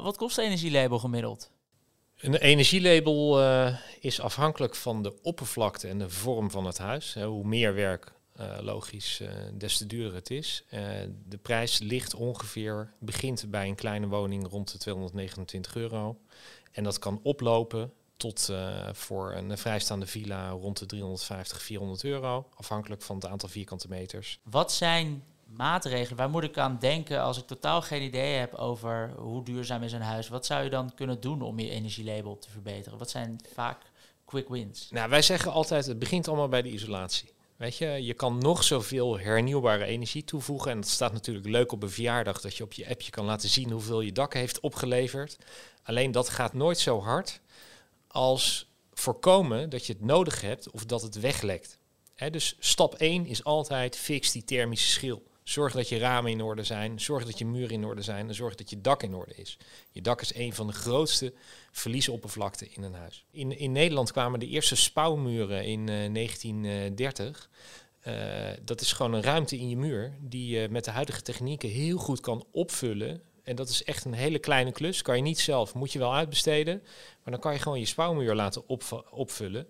wat 0.02 0.16
kost 0.16 0.38
een 0.38 0.44
energielabel 0.44 0.98
gemiddeld? 0.98 1.50
Een 2.20 2.34
energielabel 2.34 3.40
is 4.00 4.20
afhankelijk 4.20 4.74
van 4.74 5.02
de 5.02 5.22
oppervlakte 5.22 5.88
en 5.88 5.98
de 5.98 6.10
vorm 6.10 6.50
van 6.50 6.66
het 6.66 6.78
huis. 6.78 7.14
hoe 7.14 7.44
meer 7.44 7.74
werk, 7.74 8.12
logisch, 8.60 9.22
des 9.54 9.76
te 9.78 9.86
duurder 9.86 10.14
het 10.14 10.30
is. 10.30 10.64
de 11.28 11.38
prijs 11.42 11.78
ligt 11.78 12.14
ongeveer, 12.14 12.92
begint 12.98 13.50
bij 13.50 13.68
een 13.68 13.74
kleine 13.74 14.06
woning 14.06 14.48
rond 14.48 14.72
de 14.72 14.78
229 14.78 15.76
euro. 15.76 16.18
En 16.72 16.84
dat 16.84 16.98
kan 16.98 17.20
oplopen 17.22 17.92
tot 18.16 18.48
uh, 18.50 18.88
voor 18.92 19.32
een 19.32 19.58
vrijstaande 19.58 20.06
villa 20.06 20.48
rond 20.48 20.78
de 20.78 20.86
350, 20.86 21.62
400 21.62 22.04
euro, 22.04 22.48
afhankelijk 22.54 23.02
van 23.02 23.16
het 23.16 23.26
aantal 23.26 23.48
vierkante 23.48 23.88
meters. 23.88 24.38
Wat 24.42 24.72
zijn 24.72 25.24
maatregelen? 25.56 26.16
Waar 26.16 26.30
moet 26.30 26.42
ik 26.42 26.58
aan 26.58 26.76
denken 26.80 27.22
als 27.22 27.38
ik 27.38 27.46
totaal 27.46 27.82
geen 27.82 28.02
idee 28.02 28.36
heb 28.36 28.54
over 28.54 29.12
hoe 29.16 29.44
duurzaam 29.44 29.82
is 29.82 29.92
een 29.92 30.00
huis? 30.00 30.28
Wat 30.28 30.46
zou 30.46 30.64
je 30.64 30.70
dan 30.70 30.94
kunnen 30.94 31.20
doen 31.20 31.42
om 31.42 31.58
je 31.58 31.70
energielabel 31.70 32.38
te 32.38 32.50
verbeteren? 32.50 32.98
Wat 32.98 33.10
zijn 33.10 33.40
vaak 33.54 33.82
quick 34.24 34.48
wins? 34.48 34.88
Nou, 34.90 35.10
wij 35.10 35.22
zeggen 35.22 35.52
altijd, 35.52 35.86
het 35.86 35.98
begint 35.98 36.28
allemaal 36.28 36.48
bij 36.48 36.62
de 36.62 36.70
isolatie. 36.70 37.32
Weet 37.56 37.76
je, 37.76 37.86
je 37.86 38.14
kan 38.14 38.38
nog 38.38 38.64
zoveel 38.64 39.18
hernieuwbare 39.18 39.84
energie 39.84 40.24
toevoegen. 40.24 40.70
En 40.70 40.80
dat 40.80 40.88
staat 40.88 41.12
natuurlijk 41.12 41.46
leuk 41.46 41.72
op 41.72 41.82
een 41.82 41.90
verjaardag, 41.90 42.40
dat 42.40 42.56
je 42.56 42.62
op 42.62 42.72
je 42.72 42.88
appje 42.88 43.10
kan 43.10 43.24
laten 43.24 43.48
zien 43.48 43.70
hoeveel 43.70 44.00
je 44.00 44.12
dak 44.12 44.34
heeft 44.34 44.60
opgeleverd. 44.60 45.36
Alleen 45.82 46.12
dat 46.12 46.28
gaat 46.28 46.52
nooit 46.52 46.78
zo 46.78 47.00
hard 47.00 47.40
als 48.14 48.72
voorkomen 48.92 49.70
dat 49.70 49.86
je 49.86 49.92
het 49.92 50.02
nodig 50.02 50.40
hebt 50.40 50.70
of 50.70 50.84
dat 50.84 51.02
het 51.02 51.20
weglekt. 51.20 51.78
dus 52.30 52.56
stap 52.58 52.94
1 52.94 53.26
is 53.26 53.44
altijd 53.44 53.96
fix 53.96 54.32
die 54.32 54.44
thermische 54.44 54.88
schil. 54.88 55.22
Zorg 55.42 55.72
dat 55.72 55.88
je 55.88 55.98
ramen 55.98 56.30
in 56.30 56.42
orde 56.42 56.64
zijn, 56.64 57.00
zorg 57.00 57.24
dat 57.24 57.38
je 57.38 57.46
muren 57.46 57.70
in 57.70 57.84
orde 57.84 58.02
zijn 58.02 58.28
en 58.28 58.34
zorg 58.34 58.54
dat 58.54 58.70
je 58.70 58.80
dak 58.80 59.02
in 59.02 59.14
orde 59.14 59.34
is. 59.34 59.58
Je 59.90 60.00
dak 60.00 60.20
is 60.20 60.34
een 60.34 60.54
van 60.54 60.66
de 60.66 60.72
grootste 60.72 61.34
verliesoppervlakten 61.70 62.74
in 62.74 62.82
een 62.82 62.94
huis. 62.94 63.24
In, 63.30 63.58
in 63.58 63.72
Nederland 63.72 64.12
kwamen 64.12 64.40
de 64.40 64.48
eerste 64.48 64.76
spouwmuren 64.76 65.64
in 65.64 65.86
1930. 65.86 67.50
Eh, 68.00 68.50
eh, 68.50 68.58
dat 68.62 68.80
is 68.80 68.92
gewoon 68.92 69.12
een 69.12 69.22
ruimte 69.22 69.58
in 69.58 69.68
je 69.68 69.76
muur 69.76 70.16
die 70.20 70.58
je 70.58 70.68
met 70.68 70.84
de 70.84 70.90
huidige 70.90 71.22
technieken 71.22 71.68
heel 71.68 71.98
goed 71.98 72.20
kan 72.20 72.46
opvullen 72.52 73.22
en 73.44 73.56
dat 73.56 73.68
is 73.68 73.84
echt 73.84 74.04
een 74.04 74.12
hele 74.12 74.38
kleine 74.38 74.72
klus. 74.72 75.02
Kan 75.02 75.16
je 75.16 75.22
niet 75.22 75.40
zelf, 75.40 75.74
moet 75.74 75.92
je 75.92 75.98
wel 75.98 76.14
uitbesteden. 76.14 76.82
Maar 77.22 77.32
dan 77.32 77.40
kan 77.40 77.52
je 77.52 77.58
gewoon 77.58 77.78
je 77.78 77.86
spouwmuur 77.86 78.34
laten 78.34 78.68
opvullen. 79.10 79.66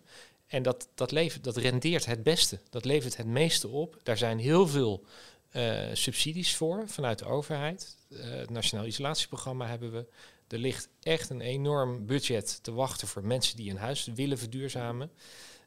En 0.47 0.63
dat, 0.63 0.89
dat, 0.95 1.11
levert, 1.11 1.45
dat 1.45 1.57
rendeert 1.57 2.07
het 2.07 2.23
beste. 2.23 2.61
Dat 2.71 2.85
levert 2.85 3.17
het 3.17 3.27
meeste 3.27 3.69
op. 3.69 4.01
Daar 4.03 4.17
zijn 4.17 4.39
heel 4.39 4.69
veel 4.69 5.05
uh, 5.53 5.83
subsidies 5.93 6.57
voor 6.57 6.83
vanuit 6.87 7.19
de 7.19 7.25
overheid. 7.25 7.97
Uh, 8.09 8.25
het 8.25 8.51
Nationaal 8.51 8.87
Isolatieprogramma 8.87 9.67
hebben 9.67 9.93
we. 9.93 10.07
Er 10.49 10.59
ligt 10.59 10.89
echt 11.03 11.31
een 11.31 11.41
enorm 11.41 12.07
budget 12.07 12.59
te 12.63 12.73
wachten 12.73 13.09
voor 13.09 13.25
mensen 13.25 13.57
die 13.57 13.71
een 13.71 13.77
huis 13.77 14.05
willen 14.15 14.39
verduurzamen. 14.39 15.11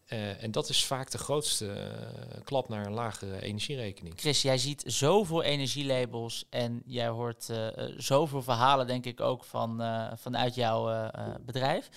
Uh, 0.10 0.44
en 0.44 0.52
dat 0.52 0.70
is 0.70 0.86
vaak 0.86 1.12
de 1.12 1.18
grootste 1.18 1.66
uh, 1.66 2.44
klap 2.44 2.70
naar 2.70 2.86
een 2.86 2.94
lagere 2.94 3.42
energierekening. 3.42 4.14
Chris, 4.20 4.42
jij 4.42 4.58
ziet 4.58 4.84
zoveel 4.86 5.44
energielabels 5.44 6.46
en 6.50 6.82
jij 6.86 7.08
hoort 7.08 7.48
uh, 7.50 7.68
zoveel 7.98 8.42
verhalen, 8.42 8.88
denk 8.88 9.06
ik, 9.06 9.22
ook 9.22 9.44
van, 9.44 9.82
vanuit 10.16 10.56
jouw 10.56 11.12
bedrijf. 11.42 11.90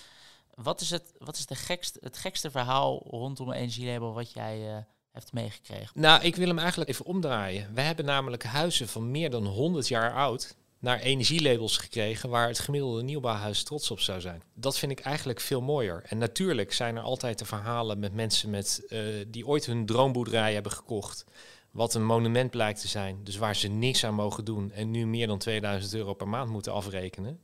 Wat 0.54 0.80
is, 0.80 0.90
het, 0.90 1.12
wat 1.18 1.36
is 1.36 1.46
de 1.46 1.54
gekste, 1.54 1.98
het 2.02 2.16
gekste 2.16 2.50
verhaal 2.50 3.02
rondom 3.06 3.48
een 3.48 3.54
energielabel 3.54 4.12
wat 4.12 4.32
jij 4.32 4.84
hebt 5.12 5.32
meegekregen? 5.32 6.00
Nou, 6.00 6.22
ik 6.22 6.36
wil 6.36 6.48
hem 6.48 6.58
eigenlijk 6.58 6.90
even 6.90 7.04
omdraaien. 7.04 7.74
We 7.74 7.80
hebben 7.80 8.04
namelijk 8.04 8.44
huizen 8.44 8.88
van 8.88 9.10
meer 9.10 9.30
dan 9.30 9.46
100 9.46 9.88
jaar 9.88 10.14
oud 10.14 10.56
naar 10.80 10.98
energielabels 10.98 11.76
gekregen 11.76 12.28
waar 12.28 12.48
het 12.48 12.58
gemiddelde 12.58 13.02
nieuwbouwhuis 13.02 13.62
trots 13.62 13.90
op 13.90 14.00
zou 14.00 14.20
zijn. 14.20 14.42
Dat 14.54 14.78
vind 14.78 14.92
ik 14.92 15.00
eigenlijk 15.00 15.40
veel 15.40 15.60
mooier. 15.60 16.02
En 16.06 16.18
natuurlijk 16.18 16.72
zijn 16.72 16.96
er 16.96 17.02
altijd 17.02 17.38
de 17.38 17.44
verhalen 17.44 17.98
met 17.98 18.14
mensen 18.14 18.50
met, 18.50 18.82
uh, 18.88 19.00
die 19.26 19.46
ooit 19.46 19.66
hun 19.66 19.86
droomboerderij 19.86 20.54
hebben 20.54 20.72
gekocht. 20.72 21.24
Wat 21.70 21.94
een 21.94 22.04
monument 22.04 22.50
blijkt 22.50 22.80
te 22.80 22.88
zijn. 22.88 23.20
Dus 23.24 23.36
waar 23.36 23.56
ze 23.56 23.68
niks 23.68 24.04
aan 24.04 24.14
mogen 24.14 24.44
doen. 24.44 24.72
En 24.72 24.90
nu 24.90 25.06
meer 25.06 25.26
dan 25.26 25.38
2000 25.38 25.94
euro 25.94 26.14
per 26.14 26.28
maand 26.28 26.50
moeten 26.50 26.72
afrekenen. 26.72 27.40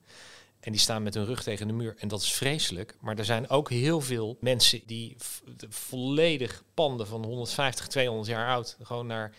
En 0.60 0.72
die 0.72 0.80
staan 0.80 1.02
met 1.02 1.14
hun 1.14 1.24
rug 1.24 1.42
tegen 1.42 1.66
de 1.66 1.72
muur. 1.72 1.94
En 1.98 2.08
dat 2.08 2.20
is 2.20 2.32
vreselijk. 2.32 2.96
Maar 3.00 3.18
er 3.18 3.24
zijn 3.24 3.48
ook 3.48 3.70
heel 3.70 4.00
veel 4.00 4.36
mensen 4.40 4.80
die 4.86 5.16
volledig 5.68 6.64
panden 6.74 7.06
van 7.06 7.24
150, 7.24 7.86
200 7.86 8.28
jaar 8.28 8.48
oud. 8.48 8.76
gewoon 8.82 9.06
naar 9.06 9.34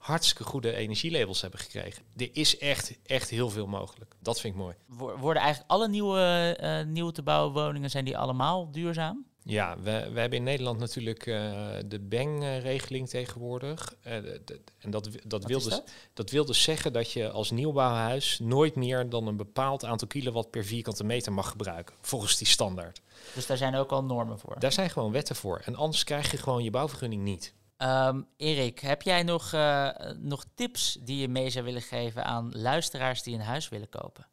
hartstikke 0.00 0.44
goede 0.44 0.74
energielabels 0.74 1.40
hebben 1.40 1.60
gekregen. 1.60 2.02
Er 2.16 2.28
is 2.32 2.58
echt, 2.58 2.98
echt 3.06 3.30
heel 3.30 3.50
veel 3.50 3.66
mogelijk. 3.66 4.14
Dat 4.18 4.40
vind 4.40 4.54
ik 4.54 4.60
mooi. 4.60 4.74
Worden 5.18 5.42
eigenlijk 5.42 5.70
alle 5.70 5.88
nieuwe, 5.88 6.58
uh, 6.60 6.92
nieuwe 6.92 7.12
te 7.12 7.22
bouwen 7.22 7.52
woningen, 7.52 7.90
zijn 7.90 8.04
die 8.04 8.18
allemaal 8.18 8.70
duurzaam? 8.70 9.24
Ja, 9.42 9.76
we, 9.76 10.10
we 10.12 10.20
hebben 10.20 10.38
in 10.38 10.44
Nederland 10.44 10.78
natuurlijk 10.78 11.26
uh, 11.26 11.34
de 11.86 12.00
BENG-regeling 12.00 13.08
tegenwoordig. 13.08 13.94
Uh, 14.06 14.14
en 14.78 14.90
dat, 14.90 15.08
dat, 15.24 15.44
wil 15.44 15.58
dus, 15.58 15.68
dat? 15.68 15.90
dat 16.14 16.30
wil 16.30 16.44
dus 16.44 16.62
zeggen 16.62 16.92
dat 16.92 17.12
je 17.12 17.30
als 17.30 17.50
nieuwbouwhuis 17.50 18.38
nooit 18.38 18.74
meer 18.74 19.08
dan 19.08 19.26
een 19.26 19.36
bepaald 19.36 19.84
aantal 19.84 20.08
kilowatt 20.08 20.50
per 20.50 20.64
vierkante 20.64 21.04
meter 21.04 21.32
mag 21.32 21.48
gebruiken, 21.48 21.94
volgens 22.00 22.38
die 22.38 22.46
standaard. 22.46 23.00
Dus 23.34 23.46
daar 23.46 23.56
zijn 23.56 23.74
ook 23.74 23.90
al 23.90 24.04
normen 24.04 24.38
voor? 24.38 24.56
Daar 24.58 24.72
zijn 24.72 24.90
gewoon 24.90 25.12
wetten 25.12 25.36
voor. 25.36 25.62
En 25.64 25.74
anders 25.74 26.04
krijg 26.04 26.30
je 26.30 26.36
gewoon 26.36 26.62
je 26.62 26.70
bouwvergunning 26.70 27.22
niet. 27.22 27.54
Um, 27.82 28.26
Erik, 28.36 28.78
heb 28.78 29.02
jij 29.02 29.22
nog, 29.22 29.52
uh, 29.52 29.90
nog 30.18 30.44
tips 30.54 30.98
die 31.04 31.20
je 31.20 31.28
mee 31.28 31.50
zou 31.50 31.64
willen 31.64 31.82
geven 31.82 32.24
aan 32.24 32.50
luisteraars 32.52 33.22
die 33.22 33.34
een 33.34 33.40
huis 33.40 33.68
willen 33.68 33.88
kopen? 33.88 34.26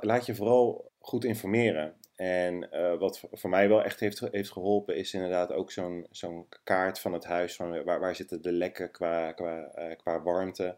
laat 0.00 0.26
je 0.26 0.34
vooral 0.34 0.90
goed 0.98 1.24
informeren. 1.24 1.94
En 2.16 2.68
uh, 2.72 2.98
wat 2.98 3.20
voor 3.32 3.50
mij 3.50 3.68
wel 3.68 3.82
echt 3.82 4.00
heeft, 4.00 4.20
heeft 4.20 4.52
geholpen, 4.52 4.96
is 4.96 5.14
inderdaad 5.14 5.52
ook 5.52 5.70
zo'n 6.10 6.46
kaart 6.64 6.98
van 6.98 7.12
het 7.12 7.24
huis. 7.24 7.56
Van 7.56 7.84
waar, 7.84 8.00
waar 8.00 8.16
zitten 8.16 8.42
de 8.42 8.52
lekken 8.52 8.90
qua, 8.90 9.32
qua, 9.32 9.70
qua 9.96 10.22
warmte. 10.22 10.76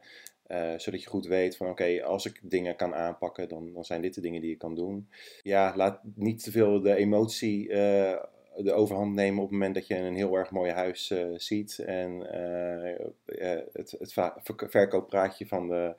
zodat 0.77 1.03
je 1.03 1.09
goed 1.09 1.27
weet 1.27 1.57
van 1.57 1.69
oké, 1.69 2.03
als 2.05 2.27
ik 2.27 2.41
dingen 2.43 2.77
kan 2.77 2.95
aanpakken, 2.95 3.49
dan, 3.49 3.73
dan 3.73 3.85
zijn 3.85 4.03
dit 4.03 4.15
de 4.15 4.21
dingen 4.21 4.41
die 4.41 4.53
ik 4.53 4.59
kan 4.59 4.75
doen. 4.75 5.09
Ja, 5.43 5.73
laat 5.77 6.01
niet 6.15 6.43
te 6.43 6.51
veel 6.51 6.81
de 6.81 6.95
emotie 6.95 7.69
de 8.57 8.73
overhand 8.73 9.15
nemen 9.15 9.43
op 9.43 9.49
het 9.49 9.53
moment 9.53 9.75
dat 9.75 9.87
je 9.87 9.97
een 9.97 10.17
heel 10.17 10.37
erg 10.37 10.51
mooi 10.51 10.71
huis 10.71 11.11
uh, 11.11 11.27
ziet. 11.37 11.79
En 11.79 12.13
uh, 12.13 13.59
het, 13.73 13.91
het 13.99 14.13
verkooppraatje 14.71 15.47
van 15.47 15.69
de 15.69 15.95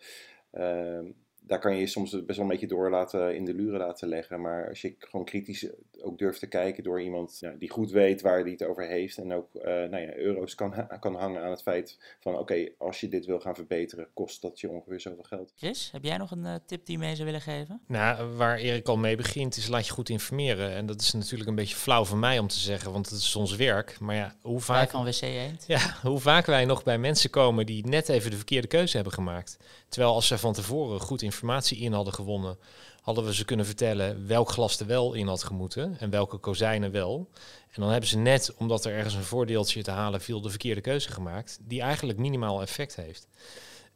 daar 1.46 1.60
kan 1.60 1.74
je 1.74 1.80
je 1.80 1.88
soms 1.88 2.12
best 2.12 2.26
wel 2.28 2.40
een 2.40 2.52
beetje 2.52 2.68
door 2.68 2.90
laten, 2.90 3.36
in 3.36 3.46
de 3.46 3.54
luren 3.54 3.80
laten 3.80 4.08
leggen. 4.08 4.42
Maar 4.42 4.70
als 4.70 4.82
je 4.82 4.96
gewoon 5.00 5.26
kritisch 5.26 5.70
ook 6.04 6.18
durft 6.18 6.40
te 6.40 6.48
kijken 6.48 6.84
door 6.84 7.02
iemand 7.02 7.42
die 7.60 7.70
goed 7.70 7.92
weet 7.92 8.22
waar 8.22 8.40
hij 8.40 8.52
het 8.52 8.64
over 8.64 8.88
heeft. 8.88 9.18
En 9.18 9.34
ook 9.34 9.50
uh, 9.56 9.64
nou 9.64 9.98
ja, 9.98 10.16
euro's 10.16 10.56
kan, 10.56 10.88
kan 11.00 11.16
hangen 11.16 11.44
aan 11.44 11.50
het 11.50 11.62
feit 11.62 11.98
van 12.20 12.38
oké, 12.38 12.70
als 12.78 13.00
je 13.00 13.08
dit 13.08 13.26
wil 13.26 13.40
gaan 13.40 13.56
verbeteren, 13.56 14.08
kost 14.14 14.42
dat 14.42 14.60
je 14.60 14.70
ongeveer 14.70 15.00
zoveel 15.00 15.24
geld. 15.24 15.54
Chris, 15.56 15.90
heb 15.92 16.04
jij 16.04 16.18
nog 16.18 16.32
een 16.32 16.46
uh, 16.46 16.56
tip 16.66 16.86
die 16.86 16.98
je 16.98 17.04
mee 17.04 17.14
zou 17.14 17.26
willen 17.26 17.42
geven? 17.42 17.82
Nou, 17.88 18.36
waar 18.36 18.58
Erik 18.58 18.88
al 18.88 18.98
mee 18.98 19.16
begint 19.16 19.58
is 19.58 19.68
laat 19.68 19.88
je 19.88 19.94
goed 19.94 20.10
informeren. 20.10 20.72
En 20.72 20.86
dat 20.86 21.02
is 21.02 21.14
natuurlijk 21.14 21.50
een 21.50 21.56
beetje 21.56 21.76
flauw 21.76 22.06
van 22.06 22.20
mij 22.20 22.40
om 22.40 22.48
te 22.48 22.60
zeggen, 22.60 22.92
want 22.92 23.10
het 23.10 23.20
is 23.20 23.36
ons 23.36 23.56
werk. 23.56 24.00
Maar 24.00 24.16
ja, 24.16 24.36
hoe 24.42 24.60
vaak... 24.60 24.90
van 24.90 25.04
WC 25.04 25.22
Eend. 25.22 25.64
Ja, 25.68 25.96
hoe 26.02 26.20
vaak 26.20 26.46
wij 26.46 26.66
nog 26.66 26.84
bij 26.84 26.98
mensen 26.98 27.30
komen 27.30 27.66
die 27.66 27.88
net 27.88 28.10
even 28.10 28.30
de 28.30 28.36
verkeerde 28.36 28.68
keuze 28.68 28.96
hebben 28.96 29.14
gemaakt. 29.14 29.58
Terwijl 29.90 30.14
als 30.14 30.28
ze 30.28 30.38
van 30.38 30.54
tevoren 30.54 31.00
goed 31.00 31.22
informatie 31.22 31.78
in 31.78 31.94
hadden 31.94 32.14
gewonnen, 32.14 32.58
hadden 33.04 33.26
we 33.26 33.34
ze 33.34 33.46
kunnen 33.46 33.66
vertellen 33.66 34.28
welk 34.28 34.50
glas 34.50 34.80
er 34.80 34.86
wel 34.86 35.14
in 35.14 35.28
had 35.28 35.44
gemoeten 35.44 36.00
en 36.00 36.10
welke 36.10 36.38
kozijnen 36.38 36.92
wel. 36.92 37.30
En 37.72 37.82
dan 37.82 37.90
hebben 37.90 38.10
ze 38.10 38.18
net, 38.18 38.54
omdat 38.58 38.86
er 38.86 38.94
ergens 38.94 39.14
een 39.14 39.24
voordeeltje 39.24 39.84
te 39.84 39.92
halen 39.92 40.22
viel, 40.22 40.42
de 40.42 40.50
verkeerde 40.50 40.82
keuze 40.82 41.12
gemaakt, 41.12 41.60
die 41.62 41.82
eigenlijk 41.82 42.20
minimaal 42.20 42.62
effect 42.62 42.96
heeft. 42.96 43.28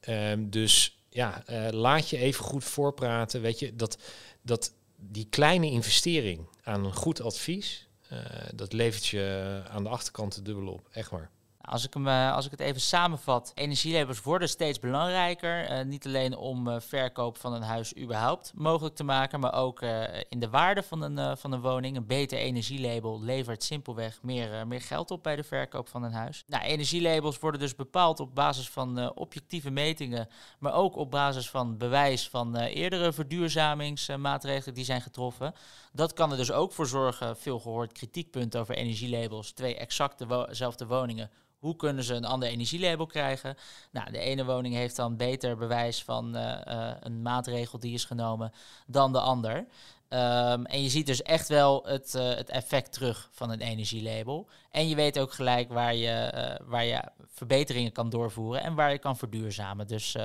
Um, 0.10 0.50
dus 0.50 0.98
ja, 1.10 1.43
uh, 1.50 1.67
laat 1.72 2.10
je 2.10 2.17
even 2.17 2.46
goed 2.46 2.63
voorpraten. 2.63 3.41
Weet 3.41 3.60
je, 3.60 3.76
dat, 3.76 3.98
dat 4.41 4.74
die 4.96 5.28
kleine 5.30 5.70
investering 5.70 6.48
aan 6.63 6.86
een 6.86 6.96
goed 6.96 7.22
advies, 7.22 7.88
uh, 8.12 8.20
dat 8.56 8.74
levert 8.74 9.06
je 9.06 9.62
aan 9.70 9.84
de 9.84 9.89
achterkant 9.89 10.36
de 10.36 10.41
dubbel 10.41 10.67
op. 10.67 10.88
Echt 10.91 11.10
waar. 11.10 11.30
Als 11.69 11.86
ik, 11.86 11.93
hem, 11.93 12.08
als 12.08 12.45
ik 12.45 12.51
het 12.51 12.60
even 12.60 12.82
samenvat, 12.82 13.51
energielabels 13.56 14.21
worden 14.21 14.49
steeds 14.49 14.80
belangrijker. 14.80 15.86
niet 15.86 16.06
alleen 16.06 16.38
om 16.38 16.82
verkoop 16.82 17.38
van 17.38 17.53
een 17.53 17.62
huis 17.62 17.97
überhaupt 17.97 18.51
mogelijk 18.56 18.95
te 18.95 19.03
maken, 19.03 19.39
maar 19.39 19.53
ook 19.53 19.82
in 20.30 20.39
de 20.39 20.49
waarde 20.49 20.84
van 20.84 21.01
een, 21.01 21.38
van 21.38 21.62
woning. 21.62 21.95
Een 21.95 22.06
beter 22.06 22.38
energielabel 22.38 23.21
levert 23.21 23.63
simpelweg 23.63 24.19
meer, 24.21 24.67
meer 24.67 24.82
geld 24.82 25.12
op 25.12 25.23
bij 25.23 25.36
de 25.36 25.43
verkoop 25.43 25.89
van 25.89 26.03
een 26.03 26.13
huis. 26.13 26.43
Nou, 26.47 26.63
energielabels 26.63 27.39
worden 27.39 27.60
dus 27.60 27.75
bepaald 27.75 28.19
op 28.19 28.36
basis 28.36 28.69
van 28.69 29.15
objectieve 29.15 29.69
metingen, 29.69 30.27
maar 30.60 30.73
ook 30.73 30.95
op 30.95 31.12
basis 31.12 31.49
van 31.49 31.77
bewijs 31.77 32.30
van 32.30 32.56
eerdere 32.56 33.13
verduurzamingsmaatregelen 33.13 34.75
die 34.75 34.86
zijn 34.86 35.01
getroffen. 35.01 35.53
Dat 35.97 36.13
kan 36.13 36.31
er 36.31 36.38
dus 36.38 36.51
ook 36.51 36.71
voor 36.73 36.88
zorgen, 36.88 37.38
veel 37.38 37.60
gehoord 37.60 37.91
kritiekpunt 37.91 38.57
over 38.57 38.75
energielabels, 38.75 39.51
twee 39.51 39.75
exact 39.75 40.29
dezelfde 40.47 40.86
woningen. 40.86 41.29
Hoe 41.57 41.75
kunnen 41.75 42.03
ze 42.03 42.13
een 42.13 42.25
ander 42.25 42.49
energielabel 42.49 43.05
krijgen? 43.05 43.57
Nou, 43.91 44.12
de 44.12 44.19
ene 44.19 44.45
woning 44.45 44.75
heeft 44.75 44.95
dan 44.95 45.17
beter 45.17 45.57
bewijs 45.57 46.03
van 46.03 46.38
uh, 46.38 46.91
een 46.99 47.21
maatregel 47.21 47.79
die 47.79 47.93
is 47.93 48.05
genomen 48.05 48.51
dan 48.88 49.12
de 49.12 49.19
ander. 49.19 49.55
Um, 49.55 50.65
en 50.65 50.83
je 50.83 50.89
ziet 50.89 51.05
dus 51.05 51.21
echt 51.21 51.47
wel 51.47 51.83
het, 51.86 52.13
uh, 52.15 52.29
het 52.29 52.49
effect 52.49 52.93
terug 52.93 53.29
van 53.31 53.49
een 53.49 53.62
energielabel. 53.62 54.47
En 54.71 54.88
je 54.88 54.95
weet 54.95 55.19
ook 55.19 55.33
gelijk 55.33 55.69
waar 55.69 55.95
je, 55.95 56.60
waar 56.65 56.86
je 56.86 57.01
verbeteringen 57.25 57.91
kan 57.91 58.10
doorvoeren 58.10 58.62
en 58.62 58.75
waar 58.75 58.91
je 58.91 58.99
kan 58.99 59.17
verduurzamen. 59.17 59.88
Dus 59.88 60.15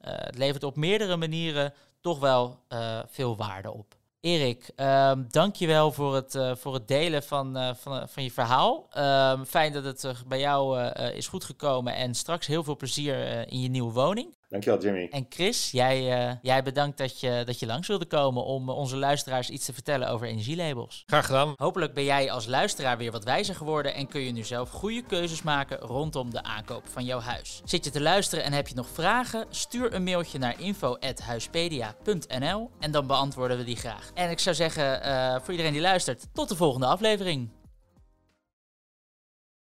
het 0.00 0.36
levert 0.38 0.62
op 0.62 0.76
meerdere 0.76 1.16
manieren 1.16 1.74
toch 2.00 2.18
wel 2.18 2.60
veel 3.06 3.36
waarde 3.36 3.72
op. 3.72 3.96
Erik, 4.26 4.70
um, 4.76 5.26
dankjewel 5.28 5.92
voor 5.92 6.14
het, 6.14 6.34
uh, 6.34 6.54
voor 6.54 6.74
het 6.74 6.88
delen 6.88 7.22
van, 7.22 7.56
uh, 7.56 7.70
van, 7.74 8.08
van 8.08 8.22
je 8.22 8.30
verhaal. 8.30 8.88
Um, 8.98 9.44
fijn 9.44 9.72
dat 9.72 9.84
het 9.84 10.22
bij 10.26 10.38
jou 10.38 10.80
is 10.92 11.28
goed 11.28 11.44
gekomen 11.44 11.94
en 11.94 12.14
straks 12.14 12.46
heel 12.46 12.64
veel 12.64 12.76
plezier 12.76 13.48
in 13.48 13.60
je 13.60 13.68
nieuwe 13.68 13.92
woning. 13.92 14.34
Dankjewel, 14.48 14.80
Jimmy. 14.80 15.08
En 15.10 15.26
Chris, 15.28 15.70
jij, 15.70 16.28
uh, 16.28 16.32
jij 16.42 16.62
bedankt 16.62 16.98
dat 16.98 17.20
je, 17.20 17.42
dat 17.44 17.58
je 17.58 17.66
langs 17.66 17.88
wilde 17.88 18.06
komen 18.06 18.44
om 18.44 18.68
onze 18.68 18.96
luisteraars 18.96 19.50
iets 19.50 19.64
te 19.64 19.72
vertellen 19.72 20.08
over 20.08 20.26
energielabels. 20.26 21.02
Graag 21.06 21.26
gedaan. 21.26 21.52
Hopelijk 21.56 21.94
ben 21.94 22.04
jij 22.04 22.30
als 22.30 22.46
luisteraar 22.46 22.98
weer 22.98 23.12
wat 23.12 23.24
wijzer 23.24 23.54
geworden 23.54 23.94
en 23.94 24.08
kun 24.08 24.20
je 24.20 24.32
nu 24.32 24.44
zelf 24.44 24.70
goede 24.70 25.02
keuzes 25.02 25.42
maken 25.42 25.78
rondom 25.78 26.30
de 26.30 26.42
aankoop 26.42 26.88
van 26.88 27.04
jouw 27.04 27.20
huis. 27.20 27.60
Zit 27.64 27.84
je 27.84 27.90
te 27.90 28.00
luisteren 28.00 28.44
en 28.44 28.52
heb 28.52 28.68
je 28.68 28.74
nog 28.74 28.88
vragen? 28.88 29.46
Stuur 29.50 29.94
een 29.94 30.04
mailtje 30.04 30.38
naar 30.38 30.60
info.huispedia.nl 30.60 32.70
en 32.80 32.90
dan 32.90 33.06
beantwoorden 33.06 33.56
we 33.56 33.64
die 33.64 33.76
graag. 33.76 34.10
En 34.14 34.30
ik 34.30 34.38
zou 34.38 34.56
zeggen, 34.56 35.06
uh, 35.06 35.36
voor 35.40 35.50
iedereen 35.50 35.72
die 35.72 35.80
luistert, 35.80 36.26
tot 36.32 36.48
de 36.48 36.56
volgende 36.56 36.86
aflevering. 36.86 37.55